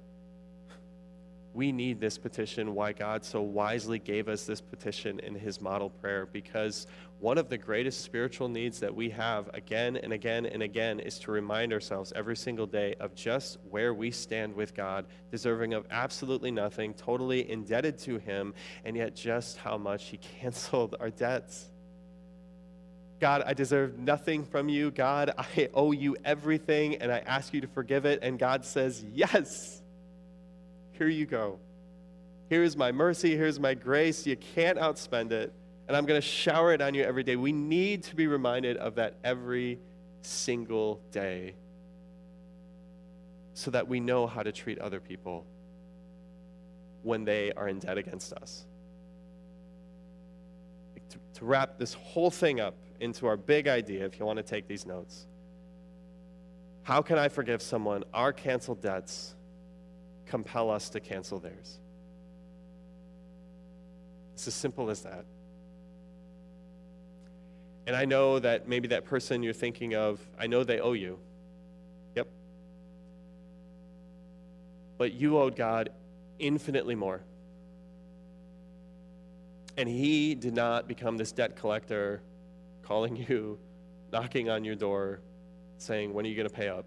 we 1.54 1.72
need 1.72 2.00
this 2.00 2.18
petition, 2.18 2.74
why 2.74 2.92
God 2.92 3.24
so 3.24 3.42
wisely 3.42 3.98
gave 3.98 4.28
us 4.28 4.44
this 4.44 4.60
petition 4.60 5.20
in 5.20 5.34
his 5.34 5.60
model 5.60 5.90
prayer, 5.90 6.26
because 6.26 6.86
one 7.20 7.38
of 7.38 7.48
the 7.48 7.58
greatest 7.58 8.00
spiritual 8.00 8.48
needs 8.48 8.80
that 8.80 8.94
we 8.94 9.10
have 9.10 9.50
again 9.54 9.96
and 9.96 10.12
again 10.12 10.46
and 10.46 10.62
again 10.62 10.98
is 10.98 11.18
to 11.20 11.30
remind 11.30 11.72
ourselves 11.72 12.12
every 12.16 12.36
single 12.36 12.66
day 12.66 12.94
of 13.00 13.14
just 13.14 13.58
where 13.70 13.92
we 13.92 14.10
stand 14.10 14.54
with 14.54 14.74
God, 14.74 15.04
deserving 15.30 15.74
of 15.74 15.86
absolutely 15.90 16.50
nothing, 16.50 16.94
totally 16.94 17.48
indebted 17.50 17.98
to 17.98 18.18
him, 18.18 18.54
and 18.84 18.96
yet 18.96 19.14
just 19.14 19.58
how 19.58 19.76
much 19.76 20.06
he 20.06 20.16
canceled 20.40 20.96
our 21.00 21.10
debts. 21.10 21.68
God, 23.20 23.44
I 23.46 23.52
deserve 23.52 23.98
nothing 23.98 24.44
from 24.44 24.68
you. 24.68 24.90
God, 24.90 25.32
I 25.38 25.68
owe 25.74 25.92
you 25.92 26.16
everything, 26.24 26.96
and 26.96 27.12
I 27.12 27.18
ask 27.18 27.54
you 27.54 27.60
to 27.60 27.68
forgive 27.68 28.04
it. 28.04 28.20
And 28.22 28.36
God 28.36 28.64
says, 28.64 29.04
Yes, 29.12 29.81
here 30.92 31.08
you 31.08 31.26
go. 31.26 31.58
Here 32.48 32.62
is 32.62 32.76
my 32.76 32.92
mercy. 32.92 33.36
Here's 33.36 33.58
my 33.58 33.74
grace. 33.74 34.26
You 34.26 34.36
can't 34.36 34.78
outspend 34.78 35.32
it. 35.32 35.52
And 35.88 35.96
I'm 35.96 36.06
going 36.06 36.20
to 36.20 36.26
shower 36.26 36.72
it 36.72 36.80
on 36.80 36.94
you 36.94 37.02
every 37.02 37.24
day. 37.24 37.36
We 37.36 37.52
need 37.52 38.04
to 38.04 38.16
be 38.16 38.26
reminded 38.26 38.76
of 38.76 38.94
that 38.96 39.16
every 39.24 39.78
single 40.22 41.00
day 41.10 41.54
so 43.54 43.70
that 43.70 43.88
we 43.88 44.00
know 44.00 44.26
how 44.26 44.42
to 44.42 44.52
treat 44.52 44.78
other 44.78 45.00
people 45.00 45.44
when 47.02 47.24
they 47.24 47.52
are 47.52 47.68
in 47.68 47.78
debt 47.78 47.98
against 47.98 48.32
us. 48.34 48.64
To, 51.10 51.18
to 51.34 51.44
wrap 51.44 51.78
this 51.78 51.94
whole 51.94 52.30
thing 52.30 52.60
up, 52.60 52.74
into 53.02 53.26
our 53.26 53.36
big 53.36 53.66
idea, 53.66 54.04
if 54.04 54.18
you 54.18 54.24
want 54.24 54.36
to 54.36 54.44
take 54.44 54.68
these 54.68 54.86
notes. 54.86 55.26
How 56.84 57.02
can 57.02 57.18
I 57.18 57.28
forgive 57.28 57.60
someone? 57.60 58.04
Our 58.14 58.32
canceled 58.32 58.80
debts 58.80 59.34
compel 60.32 60.70
us 60.70 60.88
to 60.88 60.98
cancel 60.98 61.38
theirs. 61.38 61.78
It's 64.32 64.48
as 64.48 64.54
simple 64.54 64.88
as 64.88 65.02
that. 65.02 65.26
And 67.86 67.94
I 67.94 68.06
know 68.06 68.38
that 68.38 68.66
maybe 68.66 68.88
that 68.88 69.04
person 69.04 69.42
you're 69.42 69.52
thinking 69.52 69.94
of, 69.94 70.26
I 70.38 70.46
know 70.46 70.64
they 70.64 70.80
owe 70.80 70.94
you. 70.94 71.18
Yep. 72.16 72.28
But 74.96 75.12
you 75.12 75.36
owed 75.36 75.54
God 75.54 75.90
infinitely 76.38 76.94
more. 76.94 77.20
And 79.76 79.86
He 79.86 80.34
did 80.34 80.54
not 80.54 80.88
become 80.88 81.18
this 81.18 81.32
debt 81.32 81.56
collector 81.56 82.22
calling 82.82 83.16
you, 83.28 83.58
knocking 84.10 84.48
on 84.48 84.64
your 84.64 84.76
door, 84.76 85.20
saying, 85.76 86.14
When 86.14 86.24
are 86.24 86.28
you 86.30 86.36
going 86.36 86.48
to 86.48 86.54
pay 86.54 86.70
up? 86.70 86.86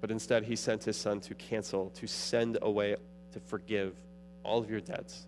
But 0.00 0.10
instead, 0.10 0.44
he 0.44 0.56
sent 0.56 0.84
his 0.84 0.96
son 0.96 1.20
to 1.20 1.34
cancel, 1.34 1.90
to 1.90 2.06
send 2.06 2.58
away, 2.62 2.96
to 3.32 3.40
forgive 3.40 3.94
all 4.44 4.58
of 4.58 4.70
your 4.70 4.80
debts. 4.80 5.26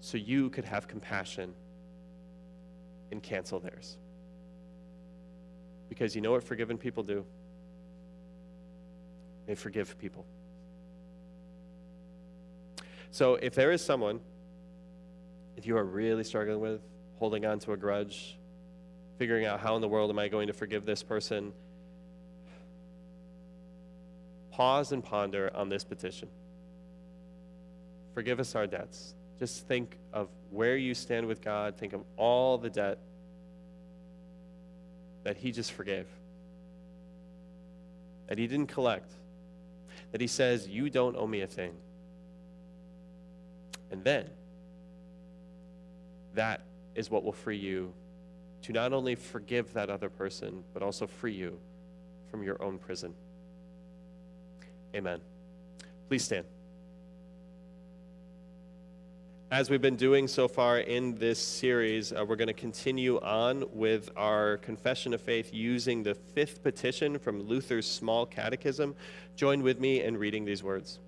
So 0.00 0.16
you 0.16 0.50
could 0.50 0.64
have 0.64 0.86
compassion 0.86 1.54
and 3.10 3.22
cancel 3.22 3.58
theirs. 3.58 3.96
Because 5.88 6.14
you 6.14 6.20
know 6.20 6.32
what 6.32 6.44
forgiven 6.44 6.78
people 6.78 7.02
do? 7.02 7.24
They 9.46 9.54
forgive 9.54 9.98
people. 9.98 10.24
So 13.10 13.34
if 13.34 13.54
there 13.54 13.70
is 13.70 13.84
someone 13.84 14.20
if 15.56 15.66
you 15.66 15.76
are 15.76 15.84
really 15.84 16.24
struggling 16.24 16.60
with 16.60 16.80
holding 17.18 17.46
on 17.46 17.58
to 17.60 17.72
a 17.72 17.76
grudge, 17.76 18.36
figuring 19.18 19.46
out 19.46 19.60
how 19.60 19.76
in 19.76 19.80
the 19.80 19.88
world 19.88 20.10
am 20.10 20.18
I 20.18 20.28
going 20.28 20.48
to 20.48 20.52
forgive 20.52 20.84
this 20.84 21.02
person, 21.02 21.52
pause 24.54 24.92
and 24.92 25.02
ponder 25.02 25.50
on 25.54 25.68
this 25.68 25.82
petition. 25.82 26.28
Forgive 28.14 28.38
us 28.38 28.54
our 28.54 28.68
debts. 28.68 29.14
Just 29.40 29.66
think 29.66 29.98
of 30.12 30.28
where 30.50 30.76
you 30.76 30.94
stand 30.94 31.26
with 31.26 31.42
God. 31.42 31.76
Think 31.76 31.92
of 31.92 32.04
all 32.16 32.56
the 32.56 32.70
debt 32.70 32.98
that 35.24 35.36
He 35.36 35.50
just 35.50 35.72
forgave, 35.72 36.06
that 38.28 38.38
He 38.38 38.46
didn't 38.46 38.68
collect, 38.68 39.10
that 40.12 40.20
He 40.20 40.28
says, 40.28 40.68
You 40.68 40.88
don't 40.88 41.16
owe 41.16 41.26
me 41.26 41.40
a 41.40 41.48
thing. 41.48 41.72
And 43.90 44.04
then, 44.04 44.30
that 46.34 46.60
is 46.94 47.10
what 47.10 47.24
will 47.24 47.32
free 47.32 47.56
you 47.56 47.92
to 48.62 48.72
not 48.72 48.92
only 48.92 49.16
forgive 49.16 49.72
that 49.72 49.90
other 49.90 50.08
person, 50.08 50.62
but 50.72 50.82
also 50.82 51.08
free 51.08 51.34
you 51.34 51.58
from 52.30 52.44
your 52.44 52.62
own 52.62 52.78
prison. 52.78 53.14
Amen. 54.94 55.20
Please 56.08 56.24
stand. 56.24 56.46
As 59.50 59.70
we've 59.70 59.82
been 59.82 59.96
doing 59.96 60.26
so 60.26 60.48
far 60.48 60.80
in 60.80 61.14
this 61.16 61.38
series, 61.38 62.12
uh, 62.12 62.24
we're 62.26 62.36
going 62.36 62.48
to 62.48 62.52
continue 62.52 63.20
on 63.20 63.64
with 63.72 64.10
our 64.16 64.56
confession 64.58 65.14
of 65.14 65.20
faith 65.20 65.52
using 65.52 66.02
the 66.02 66.14
fifth 66.14 66.62
petition 66.62 67.18
from 67.18 67.42
Luther's 67.42 67.88
Small 67.88 68.26
Catechism. 68.26 68.94
Join 69.36 69.62
with 69.62 69.80
me 69.80 70.02
in 70.02 70.16
reading 70.16 70.44
these 70.44 70.62
words 70.62 70.98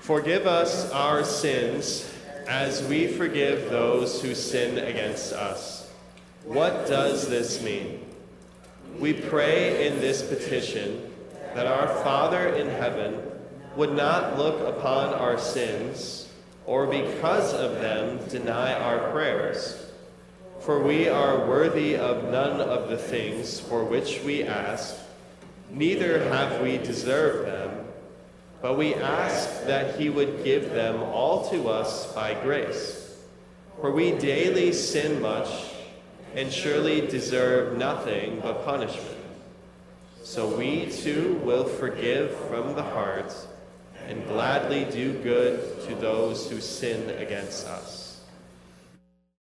Forgive 0.00 0.46
us 0.46 0.90
our 0.92 1.24
sins 1.24 2.12
as 2.46 2.86
we 2.86 3.08
forgive 3.08 3.70
those 3.70 4.22
who 4.22 4.34
sin 4.34 4.78
against 4.78 5.32
us. 5.32 5.90
What 6.44 6.86
does 6.86 7.28
this 7.28 7.60
mean? 7.62 8.04
We 9.00 9.14
pray 9.14 9.88
in 9.88 10.00
this 10.00 10.22
petition 10.22 11.12
that 11.56 11.66
our 11.66 11.88
Father 12.04 12.48
in 12.48 12.68
heaven 12.68 13.18
would 13.76 13.92
not 13.92 14.36
look 14.36 14.60
upon 14.60 15.14
our 15.14 15.38
sins, 15.38 16.28
or 16.66 16.86
because 16.86 17.54
of 17.54 17.80
them 17.80 18.18
deny 18.28 18.74
our 18.74 19.10
prayers. 19.10 19.90
For 20.60 20.82
we 20.82 21.08
are 21.08 21.46
worthy 21.46 21.96
of 21.96 22.24
none 22.24 22.60
of 22.60 22.90
the 22.90 22.98
things 22.98 23.58
for 23.58 23.84
which 23.84 24.20
we 24.22 24.42
ask, 24.42 24.96
neither 25.70 26.28
have 26.28 26.60
we 26.60 26.76
deserved 26.76 27.48
them, 27.48 27.86
but 28.60 28.76
we 28.76 28.94
ask 28.94 29.64
that 29.64 29.98
he 29.98 30.10
would 30.10 30.44
give 30.44 30.70
them 30.70 31.02
all 31.04 31.48
to 31.48 31.68
us 31.68 32.12
by 32.12 32.34
grace. 32.34 33.16
For 33.80 33.90
we 33.90 34.12
daily 34.12 34.74
sin 34.74 35.22
much, 35.22 35.48
and 36.34 36.52
surely 36.52 37.06
deserve 37.06 37.78
nothing 37.78 38.40
but 38.40 38.66
punishment. 38.66 39.15
So 40.26 40.48
we 40.48 40.86
too 40.90 41.40
will 41.44 41.62
forgive 41.62 42.34
from 42.48 42.74
the 42.74 42.82
heart 42.82 43.32
and 44.08 44.26
gladly 44.26 44.84
do 44.84 45.12
good 45.22 45.86
to 45.86 45.94
those 45.94 46.50
who 46.50 46.60
sin 46.60 47.10
against 47.10 47.64
us. 47.68 48.05